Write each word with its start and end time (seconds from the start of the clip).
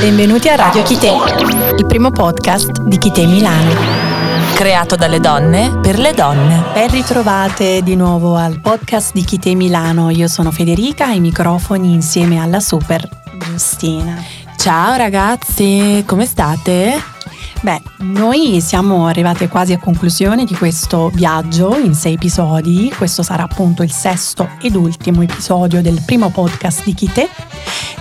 Benvenuti 0.00 0.48
a 0.48 0.56
Radio 0.56 0.82
Chite, 0.82 1.10
il 1.78 1.86
primo 1.86 2.10
podcast 2.10 2.82
di 2.82 2.98
Chite 2.98 3.26
Milano. 3.26 3.72
Creato 4.54 4.96
dalle 4.96 5.20
donne 5.20 5.78
per 5.80 5.98
le 5.98 6.12
donne. 6.12 6.62
Ben 6.72 6.90
ritrovate 6.90 7.82
di 7.82 7.96
nuovo 7.96 8.36
al 8.36 8.60
podcast 8.60 9.12
di 9.12 9.24
Chite 9.24 9.54
Milano. 9.54 10.10
Io 10.10 10.28
sono 10.28 10.50
Federica 10.50 11.06
ai 11.06 11.20
microfoni 11.20 11.92
insieme 11.92 12.38
alla 12.38 12.60
super 12.60 13.08
Giustina. 13.38 14.22
Ciao 14.56 14.96
ragazzi, 14.96 16.02
come 16.06 16.26
state? 16.26 17.13
Beh, 17.64 17.80
noi 18.00 18.60
siamo 18.60 19.06
arrivate 19.06 19.48
quasi 19.48 19.72
a 19.72 19.78
conclusione 19.78 20.44
di 20.44 20.54
questo 20.54 21.08
viaggio 21.08 21.74
in 21.78 21.94
sei 21.94 22.12
episodi. 22.12 22.92
Questo 22.94 23.22
sarà 23.22 23.44
appunto 23.44 23.82
il 23.82 23.90
sesto 23.90 24.50
ed 24.60 24.74
ultimo 24.74 25.22
episodio 25.22 25.80
del 25.80 26.02
primo 26.04 26.28
podcast 26.28 26.84
di 26.84 26.92
Chite 26.92 27.26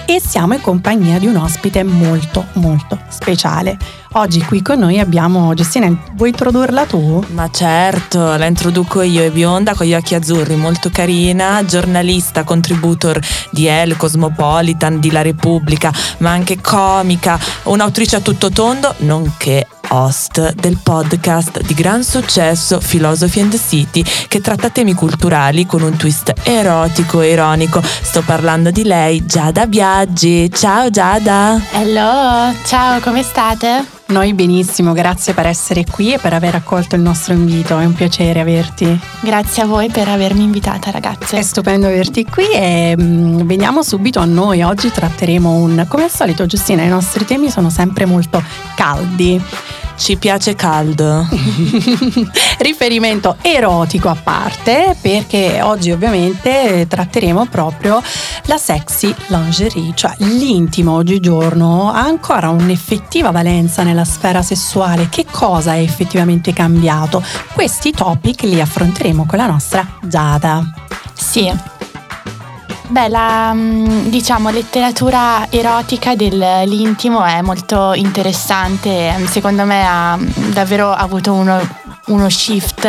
e 0.05 0.20
siamo 0.20 0.55
in 0.55 0.59
compagnia 0.59 1.18
di 1.18 1.27
un 1.27 1.38
ospite 1.38 1.81
molto 1.84 2.45
molto 2.55 2.99
speciale. 3.07 3.77
Oggi 4.16 4.44
qui 4.44 4.62
con 4.62 4.77
noi 4.77 4.99
abbiamo 4.99 5.55
Giustina, 5.55 5.91
vuoi 6.13 6.30
introdurla 6.30 6.85
tu? 6.85 7.23
Ma 7.34 7.49
certo, 7.49 8.38
la 8.38 8.45
introduco 8.45 9.02
io, 9.02 9.23
è 9.23 9.31
bionda 9.31 9.73
con 9.73 9.88
gli 9.88 9.95
occhi 9.95 10.13
azzurri, 10.13 10.55
molto 10.55 10.91
carina, 10.91 11.66
giornalista, 11.66 12.44
contributor 12.44 13.20
di 13.49 13.66
El, 13.66 13.98
Cosmopolitan, 13.98 14.99
di 14.99 15.09
La 15.09 15.23
Repubblica, 15.23 15.91
ma 16.20 16.30
anche 16.30 16.62
comica, 16.62 17.39
un'autrice 17.63 18.17
a 18.17 18.20
tutto 18.20 18.52
tondo, 18.52 18.94
nonché 18.99 19.67
host 19.89 20.53
del 20.53 20.77
podcast 20.81 21.61
di 21.61 21.73
gran 21.73 22.03
successo 22.03 22.80
Philosophy 22.80 23.41
and 23.41 23.52
the 23.52 23.59
City 23.59 24.03
che 24.27 24.41
tratta 24.41 24.70
temi 24.70 24.94
culturali 24.94 25.66
con 25.66 25.81
un 25.81 25.95
twist 25.98 26.34
erotico 26.44 27.22
e 27.22 27.31
ironico. 27.31 27.81
Sto 27.84 28.22
parlando 28.22 28.70
di 28.70 28.84
lei, 28.84 29.25
Giada 29.25 29.66
Biaggi. 29.66 30.52
Ciao 30.52 30.91
Giada! 30.91 31.59
Hello, 31.72 32.53
ciao, 32.66 33.00
come 33.00 33.23
state? 33.23 34.02
Noi 34.05 34.34
benissimo, 34.34 34.91
grazie 34.93 35.33
per 35.33 35.47
essere 35.47 35.86
qui 35.89 36.14
e 36.14 36.19
per 36.19 36.33
aver 36.33 36.55
accolto 36.55 36.95
il 36.95 37.02
nostro 37.02 37.33
invito, 37.33 37.80
è 37.80 37.86
un 37.86 37.94
piacere 37.94 38.41
averti. 38.41 39.00
Grazie 39.22 39.64
a 39.64 39.66
voi 39.66 39.89
per 39.89 40.08
avermi 40.08 40.44
invitata 40.44 40.91
ragazze. 40.91 41.38
È 41.38 41.41
stupendo 41.41 41.88
averti 41.88 42.25
qui 42.25 42.45
e 42.53 42.95
mh, 42.95 43.45
veniamo 43.45 43.81
subito 43.81 44.19
a 44.19 44.25
noi, 44.25 44.61
oggi 44.61 44.91
tratteremo 44.91 45.52
un, 45.52 45.86
come 45.88 46.03
al 46.03 46.11
solito 46.11 46.45
Giustina, 46.45 46.83
i 46.83 46.89
nostri 46.89 47.25
temi 47.25 47.50
sono 47.50 47.69
sempre 47.69 48.05
molto 48.05 48.44
caldi. 48.75 49.41
Ci 49.95 50.17
piace 50.17 50.55
caldo. 50.55 51.27
Riferimento 52.59 53.38
erotico 53.41 54.09
a 54.09 54.16
parte, 54.16 54.95
perché 55.00 55.61
oggi 55.61 55.91
ovviamente 55.91 56.85
tratteremo 56.88 57.45
proprio 57.45 58.02
la 58.45 58.58
sexy 58.58 59.13
lingerie, 59.27 59.91
cioè 59.95 60.13
l'intimo 60.17 60.94
oggigiorno 60.94 61.91
ha 61.91 62.02
ancora 62.02 62.50
un'effettiva 62.50 63.31
valenza 63.31 63.83
nella 63.83 64.05
sfera 64.05 64.41
sessuale. 64.41 65.09
Che 65.09 65.25
cosa 65.30 65.75
è 65.75 65.81
effettivamente 65.81 66.53
cambiato? 66.53 67.23
Questi 67.53 67.91
topic 67.91 68.44
li 68.44 68.59
affronteremo 68.59 69.25
con 69.25 69.38
la 69.38 69.47
nostra 69.47 69.88
Giada. 70.02 70.63
Sì, 71.13 71.52
Beh, 72.94 73.09
la 73.09 73.55
diciamo, 73.55 74.52
letteratura 74.52 75.47
erotica 75.49 76.13
dell'intimo 76.16 77.23
è 77.23 77.41
molto 77.41 77.94
interessante, 77.94 79.11
secondo 79.30 79.66
me 79.66 79.83
ha 79.83 80.16
davvero 80.52 80.91
avuto 80.91 81.33
uno, 81.33 81.59
uno 82.09 82.30
shift 82.30 82.88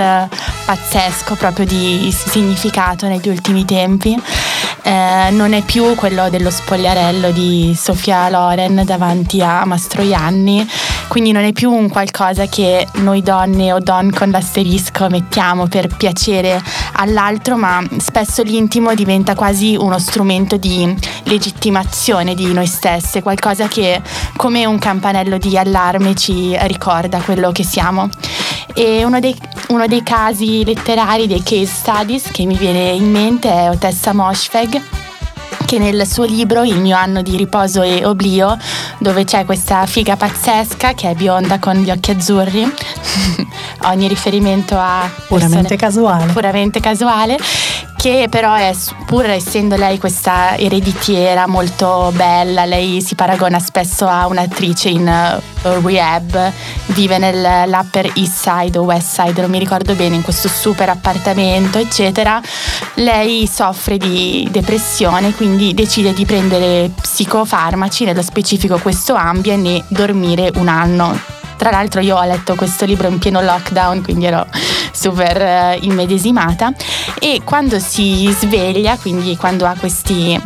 pazzesco 0.67 1.37
proprio 1.37 1.65
di 1.65 2.15
significato 2.15 3.07
negli 3.07 3.31
ultimi 3.31 3.65
tempi. 3.65 4.15
Eh, 4.83 5.31
non 5.31 5.55
è 5.55 5.63
più 5.63 5.95
quello 5.95 6.29
dello 6.29 6.51
spogliarello 6.51 7.31
di 7.31 7.75
Sofia 7.75 8.29
Loren 8.29 8.83
davanti 8.85 9.41
a 9.41 9.65
Mastroianni, 9.65 10.69
quindi 11.09 11.33
non 11.33 11.45
è 11.45 11.53
più 11.53 11.73
un 11.73 11.89
qualcosa 11.89 12.45
che 12.45 12.87
noi 12.97 13.23
donne 13.23 13.73
o 13.73 13.79
don 13.79 14.11
con 14.11 14.31
l'asterisco 14.31 15.09
mettiamo 15.09 15.67
per 15.67 15.87
piacere 15.87 16.63
all'altro, 16.95 17.57
ma 17.57 17.83
spesso 17.99 18.43
l'intimo 18.43 18.95
diventa 18.95 19.35
quasi 19.35 19.77
uno 19.77 19.99
strumento 19.99 20.57
di 20.57 20.95
legittimazione 21.25 22.35
di 22.35 22.53
noi 22.53 22.67
stesse, 22.67 23.23
qualcosa 23.23 23.69
che 23.69 24.01
come 24.37 24.65
un 24.65 24.79
campanello 24.79 25.39
di 25.39 25.57
allarme 25.57 26.15
ci 26.15 26.57
ricorda 26.63 27.21
quello 27.21 27.53
che 27.53 27.65
siamo. 27.65 28.09
E 28.75 29.05
uno 29.05 29.21
dei, 29.21 29.37
uno 29.69 29.87
dei 29.87 30.03
casi 30.03 30.65
letterari, 30.65 31.27
dei 31.27 31.43
case 31.43 31.67
studies 31.67 32.31
che 32.31 32.45
mi 32.45 32.57
viene 32.57 32.91
in 32.91 33.11
mente 33.11 33.51
è 33.51 33.71
Otessa 33.71 34.13
Moshfegh 34.13 35.04
che 35.75 35.79
nel 35.81 36.07
suo 36.07 36.25
libro 36.25 36.63
Il 36.63 36.79
mio 36.79 36.97
anno 36.97 37.21
di 37.21 37.37
riposo 37.37 37.83
e 37.83 38.05
oblio, 38.05 38.57
dove 38.99 39.25
c'è 39.25 39.45
questa 39.45 39.85
figa 39.87 40.17
pazzesca 40.17 40.95
che 40.95 41.11
è 41.11 41.15
bionda 41.15 41.59
con 41.59 41.75
gli 41.75 41.91
occhi 41.91 42.13
azzurri, 42.13 42.73
ogni 43.83 44.07
riferimento 44.07 44.77
a 44.79 45.11
puramente 45.27 45.75
casuale. 45.77 46.33
Puramente 46.33 46.79
casuale 46.81 47.37
che 48.05 48.27
però 48.29 48.53
è, 48.53 48.71
pur 49.07 49.25
essendo 49.31 49.77
lei 49.77 49.99
questa 49.99 50.59
ereditiera 50.59 51.47
molto 51.47 52.13
bella, 52.15 52.67
lei 52.67 53.01
si 53.01 53.15
paragona 53.15 53.59
spesso 53.59 54.07
a 54.07 54.27
un'attrice 54.27 54.91
in 54.91 55.41
uh, 55.63 55.81
rehab, 55.81 56.53
vive 56.89 57.17
nell'Upper 57.17 58.13
East 58.17 58.47
Side 58.47 58.77
o 58.77 58.83
West 58.83 59.19
Side, 59.19 59.41
non 59.41 59.49
mi 59.49 59.59
ricordo 59.59 59.95
bene, 59.95 60.17
in 60.17 60.23
questo 60.23 60.49
super 60.49 60.91
appartamento, 60.91 61.79
eccetera. 61.79 62.43
Lei 62.97 63.47
soffre 63.47 63.97
di 63.97 64.47
depressione, 64.51 65.33
quindi 65.33 65.73
decide 65.73 66.13
di 66.13 66.27
prendere 66.27 66.91
psicofarmaci, 67.01 68.05
nello 68.05 68.21
specifico 68.21 68.77
questo 68.77 69.15
Ambien 69.15 69.65
e 69.65 69.83
dormire 69.89 70.51
un 70.57 70.69
anno 70.69 71.44
tra 71.57 71.71
l'altro 71.71 72.01
io 72.01 72.17
ho 72.17 72.25
letto 72.25 72.55
questo 72.55 72.85
libro 72.85 73.09
in 73.09 73.19
pieno 73.19 73.41
lockdown, 73.41 74.03
quindi 74.03 74.27
ero 74.27 74.47
super 74.93 75.41
eh, 75.41 75.79
immedesimata 75.83 76.73
e 77.19 77.43
quando 77.45 77.79
si 77.79 78.35
sveglia, 78.39 78.97
quindi 78.97 79.37
quando 79.37 79.67
ha 79.67 79.75
questi 79.79 80.41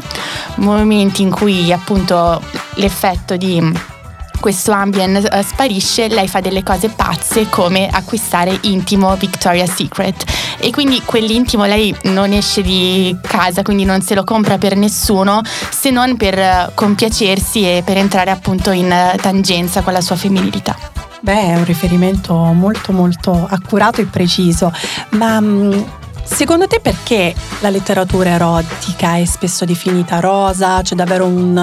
momenti 0.56 1.22
in 1.22 1.30
cui 1.30 1.72
appunto 1.72 2.40
l'effetto 2.74 3.36
di 3.36 3.96
questo 4.40 4.72
ambien 4.72 5.16
uh, 5.16 5.42
sparisce, 5.42 6.08
lei 6.08 6.28
fa 6.28 6.40
delle 6.40 6.62
cose 6.62 6.88
pazze 6.88 7.48
come 7.48 7.88
acquistare 7.88 8.56
intimo 8.62 9.14
Victoria's 9.16 9.74
Secret 9.74 10.24
e 10.58 10.70
quindi 10.70 11.02
quell'intimo 11.04 11.64
lei 11.64 11.94
non 12.04 12.32
esce 12.32 12.62
di 12.62 13.16
casa, 13.20 13.62
quindi 13.62 13.84
non 13.84 14.00
se 14.00 14.14
lo 14.14 14.24
compra 14.24 14.58
per 14.58 14.76
nessuno 14.76 15.40
se 15.42 15.90
non 15.90 16.16
per 16.16 16.38
uh, 16.38 16.70
compiacersi 16.74 17.64
e 17.64 17.82
per 17.84 17.96
entrare 17.96 18.30
appunto 18.30 18.70
in 18.70 18.94
tangenza 19.20 19.82
con 19.82 19.92
la 19.92 20.00
sua 20.00 20.16
femminilità. 20.16 20.97
Beh, 21.20 21.52
è 21.52 21.56
un 21.56 21.64
riferimento 21.64 22.34
molto 22.34 22.92
molto 22.92 23.46
accurato 23.50 24.00
e 24.00 24.04
preciso, 24.06 24.72
ma 25.10 25.40
mm, 25.40 25.82
Secondo 26.30 26.66
te 26.68 26.78
perché 26.78 27.34
la 27.60 27.70
letteratura 27.70 28.30
erotica 28.30 29.16
è 29.16 29.24
spesso 29.24 29.64
definita 29.64 30.20
rosa? 30.20 30.82
C'è 30.82 30.94
davvero 30.94 31.24
un, 31.24 31.56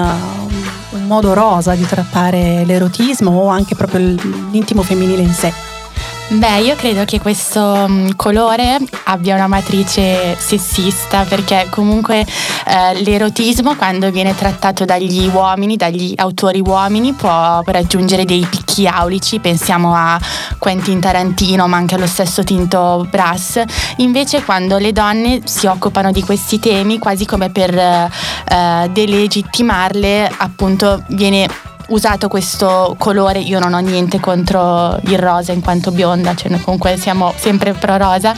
un, 0.90 1.06
modo 1.06 1.32
rosa 1.34 1.74
di 1.74 1.86
trattare 1.86 2.64
l'erotismo 2.64 3.30
o 3.30 3.46
anche 3.46 3.76
proprio 3.76 4.00
l'intimo 4.50 4.82
femminile 4.82 5.22
in 5.22 5.32
sé? 5.32 5.75
Beh, 6.28 6.58
io 6.58 6.74
credo 6.74 7.04
che 7.04 7.20
questo 7.20 7.86
mm, 7.88 8.10
colore 8.16 8.78
abbia 9.04 9.36
una 9.36 9.46
matrice 9.46 10.34
sessista 10.36 11.22
perché 11.22 11.68
comunque 11.70 12.26
eh, 12.66 13.00
l'erotismo 13.02 13.76
quando 13.76 14.10
viene 14.10 14.34
trattato 14.34 14.84
dagli 14.84 15.28
uomini, 15.32 15.76
dagli 15.76 16.14
autori 16.16 16.60
uomini, 16.60 17.12
può 17.12 17.62
raggiungere 17.64 18.24
dei 18.24 18.44
picchi 18.50 18.88
aulici, 18.88 19.38
pensiamo 19.38 19.94
a 19.94 20.18
Quentin 20.58 20.98
Tarantino 20.98 21.68
ma 21.68 21.76
anche 21.76 21.94
allo 21.94 22.08
stesso 22.08 22.42
Tinto 22.42 23.06
Brass, 23.08 23.62
invece 23.98 24.42
quando 24.42 24.78
le 24.78 24.90
donne 24.90 25.42
si 25.44 25.68
occupano 25.68 26.10
di 26.10 26.24
questi 26.24 26.58
temi 26.58 26.98
quasi 26.98 27.24
come 27.24 27.50
per 27.50 27.72
eh, 27.72 28.90
delegittimarle 28.90 30.28
appunto 30.38 31.04
viene 31.10 31.46
usato 31.88 32.28
questo 32.28 32.94
colore, 32.98 33.38
io 33.38 33.58
non 33.58 33.72
ho 33.72 33.78
niente 33.78 34.18
contro 34.20 34.98
il 35.04 35.18
rosa 35.18 35.52
in 35.52 35.60
quanto 35.60 35.90
bionda, 35.90 36.34
cioè 36.34 36.60
comunque 36.60 36.96
siamo 36.96 37.32
sempre 37.36 37.72
pro 37.72 37.96
rosa, 37.96 38.34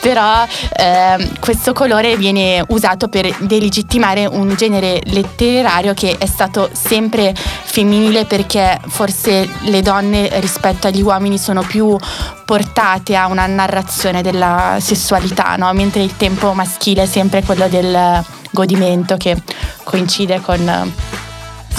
però 0.00 0.44
eh, 0.76 1.30
questo 1.40 1.72
colore 1.72 2.16
viene 2.16 2.64
usato 2.68 3.08
per 3.08 3.34
delegittimare 3.40 4.26
un 4.26 4.54
genere 4.56 5.00
letterario 5.04 5.94
che 5.94 6.16
è 6.18 6.26
stato 6.26 6.70
sempre 6.72 7.34
femminile 7.34 8.24
perché 8.24 8.80
forse 8.86 9.48
le 9.62 9.82
donne 9.82 10.28
rispetto 10.40 10.86
agli 10.86 11.02
uomini 11.02 11.38
sono 11.38 11.62
più 11.62 11.96
portate 12.44 13.14
a 13.14 13.26
una 13.26 13.46
narrazione 13.46 14.22
della 14.22 14.78
sessualità, 14.80 15.56
no? 15.56 15.72
mentre 15.72 16.02
il 16.02 16.16
tempo 16.16 16.52
maschile 16.52 17.02
è 17.02 17.06
sempre 17.06 17.42
quello 17.42 17.68
del 17.68 18.24
godimento 18.50 19.16
che 19.16 19.36
coincide 19.84 20.40
con 20.40 20.92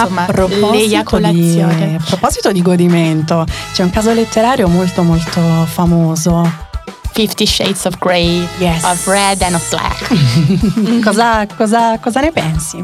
insomma, 0.02 0.26
a 0.26 0.72
l'eiaculazione. 0.72 1.88
Di, 1.88 1.96
a 1.96 2.04
proposito 2.06 2.52
di 2.52 2.62
godimento, 2.62 3.46
c'è 3.74 3.84
un 3.84 3.90
caso 3.90 4.14
letterario 4.14 4.68
molto 4.68 5.04
molto 5.04 5.42
famoso. 5.66 6.68
Fifty 7.12 7.46
Shades 7.46 7.86
of 7.86 7.98
Grey, 7.98 8.48
yes. 8.60 8.84
of 8.84 9.06
Red 9.08 9.42
and 9.42 9.56
of 9.56 9.70
Black. 9.70 11.04
cosa, 11.04 11.46
cosa, 11.56 11.98
cosa 12.00 12.20
ne 12.22 12.32
pensi? 12.32 12.82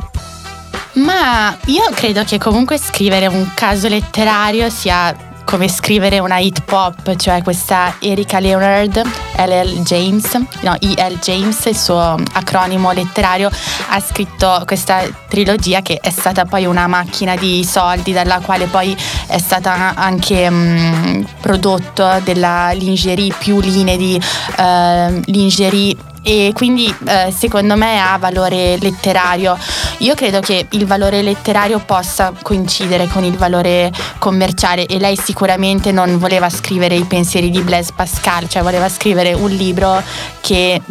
Ma 0.93 1.55
io 1.65 1.83
credo 1.93 2.23
che 2.23 2.37
comunque 2.37 2.77
scrivere 2.77 3.27
un 3.27 3.51
caso 3.53 3.87
letterario 3.87 4.69
sia 4.69 5.15
come 5.55 5.69
scrivere 5.69 6.19
una 6.19 6.37
hit 6.37 6.63
pop, 6.65 7.15
cioè 7.15 7.41
questa 7.41 7.95
Erika 7.99 8.39
Leonard, 8.39 9.01
LL 9.37 9.83
James, 9.83 10.33
no, 10.63 10.75
E.L. 10.81 11.17
James, 11.19 11.63
il 11.67 11.77
suo 11.77 12.17
acronimo 12.33 12.91
letterario, 12.91 13.49
ha 13.87 13.99
scritto 14.01 14.63
questa 14.65 15.03
trilogia 15.29 15.81
che 15.81 15.99
è 16.01 16.09
stata 16.09 16.43
poi 16.43 16.65
una 16.65 16.87
macchina 16.87 17.37
di 17.37 17.63
soldi 17.63 18.11
dalla 18.11 18.41
quale 18.41 18.65
poi 18.65 18.97
è 19.27 19.37
stata 19.37 19.93
anche 19.95 20.49
mh, 20.49 20.55
mm, 20.55 21.23
prodotto 21.39 22.19
della 22.25 22.71
lingerie, 22.73 23.33
più 23.37 23.61
linee 23.61 23.95
di 23.95 24.21
uh, 24.57 25.21
lingerie 25.27 25.95
e 26.27 26.51
quindi 26.55 26.91
eh, 27.07 27.31
secondo 27.31 27.75
me 27.75 27.99
ha 27.99 28.17
valore 28.17 28.77
letterario. 28.79 29.55
Io 29.99 30.15
credo 30.15 30.39
che 30.39 30.65
il 30.71 30.87
valore 30.87 31.21
letterario 31.21 31.77
possa 31.85 32.33
coincidere 32.41 33.07
con 33.07 33.23
il 33.23 33.37
valore 33.37 33.91
commerciale 34.17 34.87
e 34.87 34.97
lei 34.97 35.15
sicuramente 35.15 35.91
non 35.91 36.17
voleva 36.17 36.49
scrivere 36.49 36.95
i 36.95 37.03
pensieri 37.03 37.51
di 37.51 37.61
Blaise 37.61 37.93
Pascal, 37.95 38.49
cioè 38.49 38.63
voleva 38.63 38.89
scrivere 38.89 39.33
un 39.33 39.51
libro 39.51 40.01
che 40.41 40.81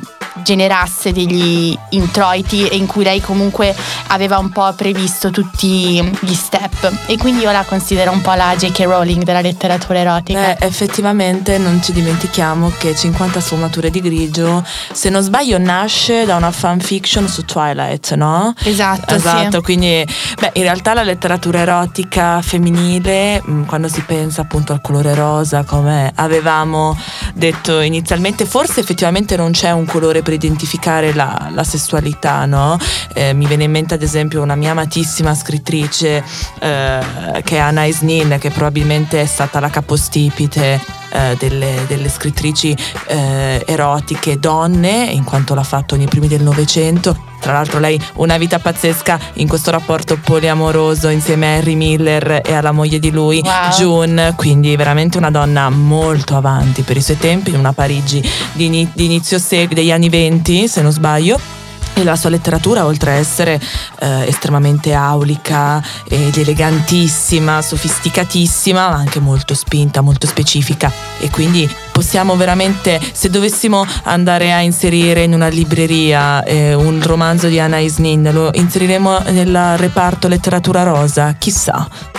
generasse 0.43 1.13
degli 1.13 1.77
introiti 1.91 2.67
e 2.67 2.77
in 2.77 2.87
cui 2.87 3.05
lei 3.05 3.21
comunque 3.21 3.75
aveva 4.09 4.39
un 4.39 4.51
po' 4.51 4.73
previsto 4.75 5.31
tutti 5.31 6.03
gli 6.21 6.35
step 6.35 6.93
e 7.07 7.17
quindi 7.17 7.43
io 7.43 7.53
la 7.53 7.65
considero 7.65 8.11
un 8.11 8.21
po' 8.21 8.33
la 8.33 8.55
J.K. 8.57 8.81
Rowling 8.81 9.23
della 9.23 9.41
letteratura 9.41 9.99
erotica. 9.99 10.57
Beh, 10.59 10.67
effettivamente 10.67 11.59
non 11.59 11.83
ci 11.83 11.93
dimentichiamo 11.93 12.73
che 12.79 12.95
50 12.95 13.41
sfumature 13.41 13.91
di 13.91 14.01
grigio, 14.01 14.65
se 14.93 15.09
non 15.11 15.23
sbaglio, 15.23 15.59
nasce 15.59 16.25
da 16.25 16.37
una 16.37 16.51
fanfiction 16.51 17.29
su 17.29 17.45
Twilight, 17.45 18.15
no? 18.15 18.55
Esatto. 18.63 19.15
Esatto, 19.15 19.59
sì. 19.59 19.63
quindi 19.63 20.07
beh, 20.39 20.51
in 20.55 20.63
realtà 20.63 20.95
la 20.95 21.03
letteratura 21.03 21.61
erotica 21.61 22.41
femminile, 22.43 23.43
mm, 23.49 23.65
quando 23.65 23.89
si 23.89 24.01
pensa 24.03 24.43
appunto 24.43 24.73
al 24.73 24.81
colore 24.81 25.15
rosa, 25.15 25.65
come 25.65 26.13
avevamo 26.15 26.97
detto 27.35 27.81
inizialmente, 27.81 28.45
forse 28.47 28.81
effettivamente 28.81 29.37
non 29.37 29.53
c'è 29.53 29.71
un 29.71 29.85
colore 29.85 30.23
per 30.25 30.33
identificare 30.33 31.13
la, 31.13 31.51
la 31.53 31.63
sessualità, 31.63 32.45
no? 32.47 32.77
Eh, 33.13 33.33
mi 33.33 33.47
viene 33.47 33.65
in 33.65 33.71
mente 33.71 33.95
ad 33.95 34.03
esempio 34.03 34.43
una 34.43 34.57
mia 34.57 34.73
amatissima 34.73 35.33
scrittrice 35.35 36.25
eh, 36.59 37.01
che 37.45 37.57
è 37.57 37.59
Anna 37.59 37.87
Esnin, 37.87 38.39
che 38.41 38.51
probabilmente 38.51 39.21
è 39.21 39.27
stata 39.27 39.61
la 39.61 39.71
capostipite 39.71 40.81
eh, 41.15 41.37
delle, 41.39 41.85
delle, 41.87 42.09
scrittrici 42.09 42.77
eh, 43.07 43.63
erotiche 43.67 44.39
donne, 44.39 45.09
in 45.13 45.23
quanto 45.23 45.55
l'ha 45.55 45.63
fatto 45.63 45.95
nei 45.97 46.07
primi 46.07 46.27
del 46.27 46.43
Novecento. 46.43 47.17
Tra 47.39 47.53
l'altro 47.53 47.79
lei 47.79 48.01
una 48.15 48.39
vita 48.39 48.59
pazzesca 48.59 49.19
in 49.35 49.49
questo 49.49 49.71
rapporto 49.71 50.17
poliamoroso 50.17 51.09
insieme 51.09 51.47
a 51.55 51.59
Harry 51.59 51.75
Miller 51.75 52.41
e 52.43 52.55
alla 52.55 52.73
moglie 52.73 52.99
di 52.99 53.11
lui, 53.11 53.41
wow. 53.45 53.71
June, 53.77 54.33
quindi 54.35 54.75
veramente 54.77 55.19
una 55.19 55.31
donna 55.31 55.69
molto 55.69 56.37
avanti 56.37 56.83
per 56.83 56.97
i 56.97 57.03
suoi 57.03 57.19
tempi, 57.19 57.51
in 57.51 57.59
una 57.59 57.73
Parigi 57.73 58.27
di, 58.53 58.89
di 58.93 59.05
inizio 59.05 59.39
sec- 59.39 59.75
degli 59.75 59.91
anni 59.91 60.09
20 60.09 60.69
se 60.69 60.81
non 60.81 60.91
sbaglio 60.91 61.54
e 61.95 62.05
la 62.05 62.17
sua 62.17 62.31
letteratura, 62.31 62.85
oltre 62.85 63.13
a 63.13 63.15
essere 63.15 63.61
eh, 64.01 64.27
estremamente 64.27 64.93
aulica 64.93 65.83
ed 66.09 66.37
elegantissima, 66.37 67.63
sofisticatissima, 67.63 68.89
ma 68.89 68.97
anche 68.97 69.21
molto 69.21 69.55
spinta, 69.55 70.01
molto 70.01 70.27
specifica. 70.27 70.91
E 71.19 71.31
quindi 71.31 71.69
possiamo 71.93 72.37
veramente, 72.37 73.01
se 73.13 73.31
dovessimo 73.31 73.87
andare 74.03 74.53
a 74.53 74.61
inserire 74.61 75.23
in 75.23 75.33
una 75.33 75.49
libreria 75.49 76.43
eh, 76.43 76.75
un 76.75 77.01
romanzo 77.03 77.47
di 77.47 77.61
Anna 77.61 77.79
Isnin, 77.79 78.31
lo 78.33 78.51
inseriremo 78.53 79.21
nel 79.31 79.77
reparto 79.77 80.29
letteratura 80.29 80.83
rosa, 80.83 81.35
chissà. 81.39 82.14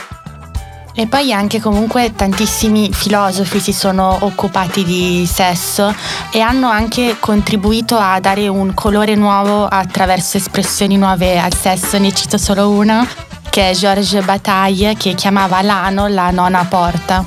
E 0.98 1.08
poi 1.08 1.34
anche 1.34 1.60
comunque 1.60 2.14
tantissimi 2.16 2.90
filosofi 2.94 3.60
si 3.60 3.74
sono 3.74 4.18
occupati 4.22 4.86
di 4.86 5.30
sesso 5.30 5.94
e 6.32 6.40
hanno 6.40 6.70
anche 6.70 7.18
contribuito 7.20 7.98
a 7.98 8.18
dare 8.22 8.48
un 8.48 8.74
colore 8.74 9.16
nuovo 9.16 9.66
attraverso 9.66 10.38
espressioni 10.38 10.96
nuove 10.96 11.38
al 11.38 11.54
sesso. 11.54 11.98
Ne 11.98 12.14
cito 12.14 12.38
solo 12.38 12.70
uno, 12.70 13.06
che 13.50 13.72
è 13.72 13.74
Georges 13.74 14.24
Bataille, 14.24 14.96
che 14.96 15.16
chiamava 15.16 15.62
l'ano 15.62 16.08
la 16.08 16.32
nona 16.32 16.64
porta. 16.64 17.26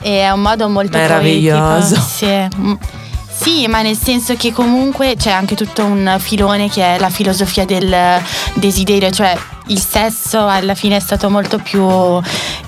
E 0.00 0.20
è 0.20 0.30
un 0.30 0.40
modo 0.40 0.66
molto 0.70 0.96
meraviglioso. 0.96 1.94
Poetico. 1.94 2.08
Sì. 2.08 2.92
Sì, 3.36 3.66
ma 3.66 3.82
nel 3.82 3.98
senso 3.98 4.36
che 4.36 4.52
comunque 4.52 5.16
c'è 5.16 5.30
anche 5.30 5.56
tutto 5.56 5.84
un 5.84 6.16
filone 6.20 6.70
che 6.70 6.94
è 6.94 6.98
la 6.98 7.10
filosofia 7.10 7.66
del 7.66 7.94
desiderio, 8.54 9.10
cioè 9.10 9.36
il 9.66 9.80
sesso 9.80 10.46
alla 10.46 10.74
fine 10.74 10.96
è 10.96 11.00
stato 11.00 11.28
molto 11.28 11.58
più 11.58 11.84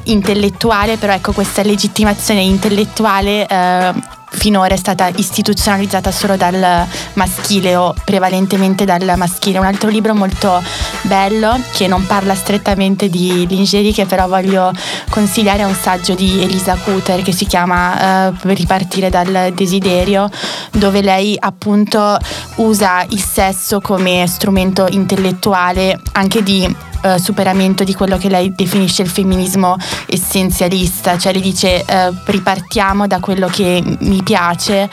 intellettuale, 0.06 0.96
però 0.96 1.12
ecco 1.12 1.32
questa 1.32 1.62
legittimazione 1.62 2.40
intellettuale 2.40 3.46
eh, 3.46 3.92
finora 4.36 4.74
è 4.74 4.76
stata 4.76 5.08
istituzionalizzata 5.14 6.10
solo 6.10 6.36
dal 6.36 6.86
maschile 7.14 7.74
o 7.76 7.94
prevalentemente 8.04 8.84
dal 8.84 9.14
maschile. 9.16 9.58
Un 9.58 9.64
altro 9.64 9.88
libro 9.88 10.14
molto 10.14 10.62
bello 11.02 11.58
che 11.72 11.86
non 11.86 12.06
parla 12.06 12.34
strettamente 12.34 13.08
di 13.08 13.46
lingerie 13.48 13.92
che 13.92 14.04
però 14.04 14.28
voglio 14.28 14.70
consigliare 15.10 15.62
è 15.62 15.64
un 15.64 15.74
saggio 15.74 16.14
di 16.14 16.42
Elisa 16.42 16.76
Cuter 16.76 17.22
che 17.22 17.32
si 17.32 17.46
chiama 17.46 18.28
uh, 18.28 18.34
Ripartire 18.42 19.10
dal 19.10 19.52
desiderio 19.54 20.28
dove 20.72 21.02
lei 21.02 21.36
appunto 21.38 22.16
usa 22.56 23.04
il 23.08 23.22
sesso 23.22 23.80
come 23.80 24.26
strumento 24.26 24.86
intellettuale 24.90 26.00
anche 26.12 26.42
di 26.42 26.74
uh, 27.14 27.18
superamento 27.18 27.84
di 27.84 27.94
quello 27.94 28.16
che 28.16 28.28
lei 28.28 28.52
definisce 28.54 29.02
il 29.02 29.08
femminismo 29.08 29.76
essenzialista, 30.06 31.18
cioè 31.18 31.32
le 31.32 31.40
dice 31.40 31.84
uh, 31.88 32.14
ripartiamo 32.24 33.06
da 33.06 33.20
quello 33.20 33.46
che 33.48 33.82
mi 34.00 34.22
piace 34.22 34.88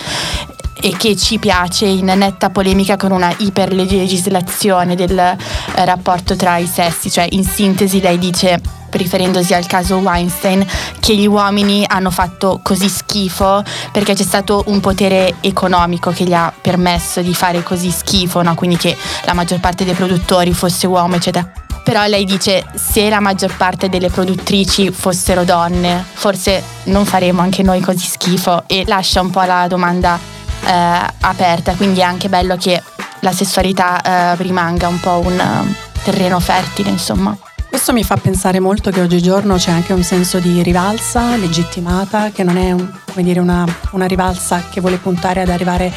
e 0.83 0.95
che 0.97 1.15
ci 1.15 1.39
piace 1.39 1.85
in 1.85 2.05
netta 2.05 2.49
polemica 2.49 2.97
con 2.97 3.11
una 3.11 3.33
iperlegislazione 3.37 4.95
del 4.95 5.17
eh, 5.17 5.37
rapporto 5.85 6.35
tra 6.35 6.57
i 6.57 6.67
sessi, 6.67 7.09
cioè 7.09 7.25
in 7.29 7.45
sintesi 7.45 8.01
lei 8.01 8.19
dice 8.19 8.59
riferendosi 8.89 9.53
al 9.53 9.65
caso 9.65 9.97
Weinstein, 9.97 10.65
che 10.99 11.15
gli 11.15 11.25
uomini 11.25 11.85
hanno 11.87 12.11
fatto 12.11 12.59
così 12.61 12.89
schifo 12.89 13.63
perché 13.91 14.13
c'è 14.13 14.23
stato 14.23 14.63
un 14.67 14.81
potere 14.81 15.35
economico 15.39 16.11
che 16.11 16.25
gli 16.25 16.33
ha 16.33 16.53
permesso 16.61 17.21
di 17.21 17.33
fare 17.33 17.63
così 17.63 17.89
schifo, 17.89 18.41
no? 18.41 18.53
quindi 18.53 18.75
che 18.75 18.95
la 19.23 19.33
maggior 19.33 19.61
parte 19.61 19.85
dei 19.85 19.93
produttori 19.93 20.53
fosse 20.53 20.85
uomo, 20.85 21.15
eccetera. 21.15 21.62
Però 21.83 22.05
lei 22.05 22.23
dice 22.23 22.65
se 22.75 23.09
la 23.09 23.19
maggior 23.19 23.55
parte 23.57 23.89
delle 23.89 24.09
produttrici 24.09 24.91
fossero 24.91 25.43
donne, 25.43 26.03
forse 26.13 26.63
non 26.85 27.05
faremo 27.05 27.41
anche 27.41 27.61
noi 27.61 27.81
così 27.81 28.07
schifo 28.07 28.63
e 28.67 28.83
lascia 28.87 29.19
un 29.21 29.29
po' 29.29 29.43
la 29.43 29.67
domanda 29.67 30.17
eh, 30.65 30.99
aperta, 31.21 31.73
quindi 31.73 31.99
è 31.99 32.03
anche 32.03 32.29
bello 32.29 32.55
che 32.55 32.81
la 33.19 33.31
sessualità 33.31 34.01
eh, 34.01 34.35
rimanga 34.41 34.87
un 34.87 34.99
po' 34.99 35.21
un 35.23 35.39
uh, 35.39 36.01
terreno 36.03 36.39
fertile, 36.39 36.89
insomma. 36.89 37.35
Questo 37.67 37.93
mi 37.93 38.03
fa 38.03 38.17
pensare 38.17 38.59
molto 38.59 38.91
che 38.91 39.01
oggigiorno 39.01 39.55
c'è 39.55 39.71
anche 39.71 39.93
un 39.93 40.03
senso 40.03 40.39
di 40.39 40.61
rivalsa 40.61 41.35
legittimata, 41.37 42.29
che 42.31 42.43
non 42.43 42.57
è 42.57 42.71
un, 42.71 42.87
dire, 43.15 43.39
una, 43.39 43.65
una 43.91 44.05
rivalsa 44.05 44.63
che 44.69 44.79
vuole 44.79 44.97
puntare 44.97 45.41
ad 45.41 45.49
arrivare 45.49 45.91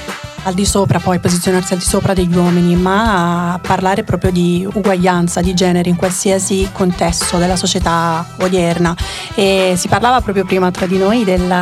al 0.46 0.54
di 0.54 0.64
sopra, 0.64 1.00
poi 1.00 1.18
posizionarsi 1.18 1.72
al 1.72 1.80
di 1.80 1.84
sopra 1.84 2.14
degli 2.14 2.34
uomini, 2.34 2.76
ma 2.76 3.54
a 3.54 3.58
parlare 3.58 4.04
proprio 4.04 4.30
di 4.30 4.66
uguaglianza 4.72 5.40
di 5.40 5.54
genere 5.54 5.88
in 5.88 5.96
qualsiasi 5.96 6.68
contesto 6.72 7.36
della 7.38 7.56
società 7.56 8.24
odierna. 8.38 8.94
E 9.34 9.74
si 9.76 9.88
parlava 9.88 10.20
proprio 10.20 10.44
prima 10.44 10.70
tra 10.70 10.86
di 10.86 10.98
noi 10.98 11.24
del, 11.24 11.52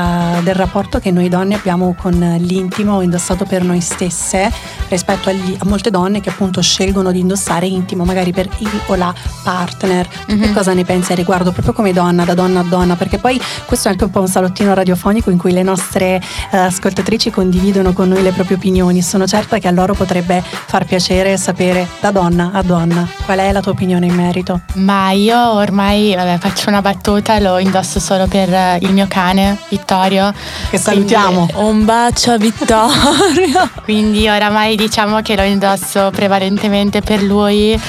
del 0.42 0.54
rapporto 0.54 0.98
che 0.98 1.10
noi 1.10 1.30
donne 1.30 1.54
abbiamo 1.54 1.94
con 1.98 2.12
l'intimo 2.40 3.00
indossato 3.00 3.46
per 3.46 3.64
noi 3.64 3.80
stesse 3.80 4.52
rispetto 4.90 5.30
agli, 5.30 5.56
a 5.58 5.64
molte 5.64 5.90
donne 5.90 6.20
che 6.20 6.28
appunto 6.28 6.60
scelgono 6.60 7.10
di 7.10 7.20
indossare 7.20 7.66
intimo 7.66 8.04
magari 8.04 8.32
per 8.32 8.50
il 8.58 8.80
o 8.86 8.94
la 8.96 9.14
partner. 9.42 10.06
Mm-hmm. 10.30 10.42
Che 10.42 10.52
cosa 10.52 10.74
ne 10.74 10.84
pensi 10.84 11.12
a 11.12 11.14
riguardo 11.14 11.52
proprio 11.52 11.72
come 11.72 11.94
donna, 11.94 12.24
da 12.24 12.34
donna 12.34 12.60
a 12.60 12.64
donna? 12.64 12.96
Perché 12.96 13.16
poi 13.16 13.40
questo 13.64 13.88
è 13.88 13.92
anche 13.92 14.04
un 14.04 14.10
po' 14.10 14.20
un 14.20 14.28
salottino 14.28 14.74
radiofonico 14.74 15.30
in 15.30 15.38
cui 15.38 15.52
le 15.52 15.62
nostre 15.62 16.20
uh, 16.50 16.56
ascoltatrici 16.56 17.30
condividono 17.30 17.94
con 17.94 18.08
noi 18.08 18.22
le 18.22 18.32
proprie 18.32 18.56
opinioni 18.56 18.72
opinioni. 18.74 19.02
Sono 19.02 19.26
certa 19.26 19.58
che 19.58 19.68
a 19.68 19.70
loro 19.70 19.94
potrebbe 19.94 20.42
far 20.42 20.84
piacere 20.84 21.36
sapere 21.36 21.86
da 22.00 22.10
donna 22.10 22.50
a 22.52 22.62
donna 22.62 23.08
qual 23.24 23.38
è 23.38 23.52
la 23.52 23.60
tua 23.60 23.72
opinione 23.72 24.06
in 24.06 24.14
merito. 24.14 24.60
Ma 24.74 25.12
io 25.12 25.52
ormai 25.52 26.14
vabbè, 26.14 26.38
faccio 26.38 26.68
una 26.68 26.80
battuta, 26.80 27.38
lo 27.38 27.58
indosso 27.58 28.00
solo 28.00 28.26
per 28.26 28.52
eh, 28.52 28.78
il 28.80 28.92
mio 28.92 29.06
cane, 29.08 29.58
Vittorio. 29.68 30.32
Che 30.70 30.78
salutiamo. 30.78 31.46
Quindi, 31.46 31.52
un 31.64 31.84
bacio 31.84 32.32
a 32.32 32.36
Vittorio. 32.36 33.70
quindi 33.84 34.28
oramai 34.28 34.76
diciamo 34.76 35.20
che 35.20 35.36
lo 35.36 35.42
indosso 35.42 36.10
prevalentemente 36.10 37.00
per 37.00 37.22
lui 37.22 37.80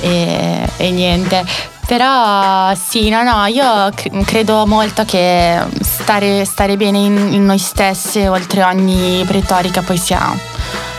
e, 0.00 0.68
e 0.76 0.90
niente. 0.90 1.72
Però 1.86 2.74
sì, 2.74 3.08
no, 3.10 3.22
no, 3.22 3.44
io 3.46 3.90
credo 4.24 4.66
molto 4.66 5.04
che 5.04 5.62
stare, 5.82 6.44
stare 6.44 6.76
bene 6.76 6.98
in, 6.98 7.32
in, 7.32 7.44
noi 7.44 7.58
stesse, 7.58 8.26
oltre 8.26 8.62
ogni 8.62 9.24
retorica, 9.28 9.82
poi 9.82 9.98
sia, 9.98 10.34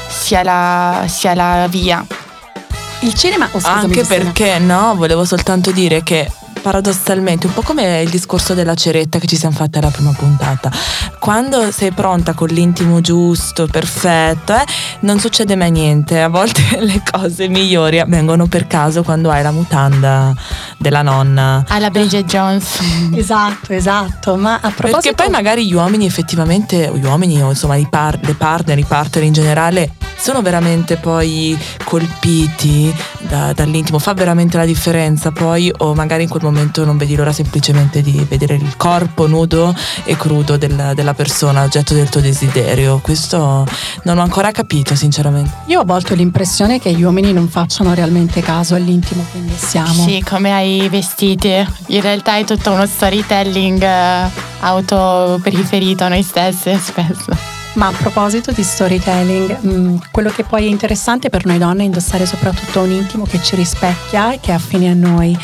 sia, 0.07 0.43
la, 0.43 1.05
sia 1.07 1.33
la 1.33 1.67
via. 1.67 2.05
Il 2.99 3.13
cinema, 3.13 3.45
oh, 3.45 3.59
scusami, 3.59 3.83
Anche 3.83 4.03
perché 4.03 4.59
no, 4.59 4.95
volevo 4.95 5.25
soltanto 5.25 5.71
dire 5.71 6.03
che 6.03 6.29
paradossalmente, 6.65 7.45
un 7.45 7.53
po' 7.53 7.61
come 7.61 8.01
il 8.01 8.09
discorso 8.09 8.55
della 8.55 8.73
ceretta 8.73 9.19
che 9.19 9.27
ci 9.27 9.35
siamo 9.35 9.55
fatti 9.55 9.77
alla 9.77 9.91
prima 9.91 10.11
puntata, 10.17 10.71
quando 11.19 11.71
sei 11.71 11.91
pronta 11.91 12.33
con 12.33 12.47
l'intimo 12.47 13.01
giusto, 13.01 13.67
perfetto, 13.67 14.55
eh, 14.55 14.65
non 15.01 15.19
succede 15.19 15.55
mai 15.55 15.69
niente. 15.69 16.19
A 16.19 16.27
volte 16.27 16.61
le 16.81 17.03
cose 17.07 17.47
migliori 17.49 17.99
avvengono 17.99 18.47
per 18.47 18.65
caso 18.65 19.03
quando 19.03 19.29
hai 19.29 19.43
la 19.43 19.51
mutanda 19.51 20.33
della 20.79 21.03
nonna. 21.03 21.63
Alla 21.67 21.91
Bridget 21.91 22.25
Jones. 22.25 22.79
Esatto, 23.15 23.71
esatto. 23.71 24.35
Ma 24.35 24.55
a 24.55 24.71
proposito 24.71 24.99
Perché 24.99 25.13
poi 25.13 25.29
magari 25.29 25.67
gli 25.67 25.73
uomini 25.73 26.05
effettivamente, 26.05 26.87
o 26.87 26.97
gli 26.97 27.05
uomini 27.05 27.41
o 27.41 27.49
insomma 27.49 27.75
i 27.75 27.87
par- 27.87 28.19
le 28.21 28.33
partner, 28.33 28.77
i 28.77 28.83
partner 28.83 29.23
in 29.23 29.33
generale, 29.33 29.91
sono 30.17 30.41
veramente 30.41 30.97
poi 30.97 31.57
colpiti 31.83 32.93
da- 33.19 33.53
dall'intimo, 33.53 33.99
fa 33.99 34.13
veramente 34.13 34.57
la 34.57 34.65
differenza 34.65 35.31
poi 35.31 35.71
o 35.77 35.93
magari 35.93 36.23
in 36.23 36.29
quel 36.29 36.41
momento 36.41 36.54
non 36.85 36.97
vedi 36.97 37.15
l'ora 37.15 37.31
semplicemente 37.31 38.01
di 38.01 38.25
vedere 38.27 38.55
il 38.55 38.75
corpo 38.77 39.27
nudo 39.27 39.73
e 40.03 40.15
crudo 40.17 40.57
del- 40.57 40.91
della 40.95 41.13
persona, 41.13 41.63
oggetto 41.63 41.93
del 41.93 42.09
tuo 42.09 42.21
desiderio. 42.21 42.99
Questo 42.99 43.65
non 44.03 44.17
ho 44.17 44.21
ancora 44.21 44.51
capito 44.51 44.95
sinceramente. 44.95 45.51
io 45.67 45.79
ho 45.79 45.81
a 45.81 45.85
volte 45.85 46.13
ho 46.13 46.15
l'impressione 46.15 46.79
che 46.79 46.91
gli 46.93 47.03
uomini 47.03 47.31
non 47.33 47.47
facciano 47.49 47.93
realmente 47.93 48.41
caso 48.41 48.75
all'intimo 48.75 49.23
che 49.31 49.37
indossiamo. 49.37 50.05
Sì, 50.07 50.23
come 50.27 50.51
hai 50.53 50.83
i 50.83 50.89
vestiti. 50.89 51.49
In 51.87 52.01
realtà 52.01 52.37
è 52.37 52.43
tutto 52.43 52.71
uno 52.71 52.85
storytelling 52.85 53.81
eh, 53.81 54.29
autoperiferito 54.61 56.03
a 56.03 56.07
noi 56.09 56.23
stesse 56.23 56.77
spesso. 56.81 57.53
Ma 57.73 57.87
a 57.87 57.91
proposito 57.91 58.51
di 58.53 58.63
storytelling, 58.63 59.59
mh, 59.59 59.99
quello 60.11 60.29
che 60.29 60.43
poi 60.45 60.65
è 60.65 60.69
interessante 60.69 61.29
per 61.29 61.45
noi 61.45 61.57
donne 61.57 61.81
è 61.81 61.85
indossare 61.85 62.25
soprattutto 62.25 62.79
un 62.79 62.91
intimo 62.91 63.25
che 63.25 63.41
ci 63.43 63.55
rispecchia 63.57 64.31
e 64.33 64.39
che 64.39 64.51
è 64.51 64.53
affine 64.53 64.89
a 64.89 64.93
noi. 64.93 65.37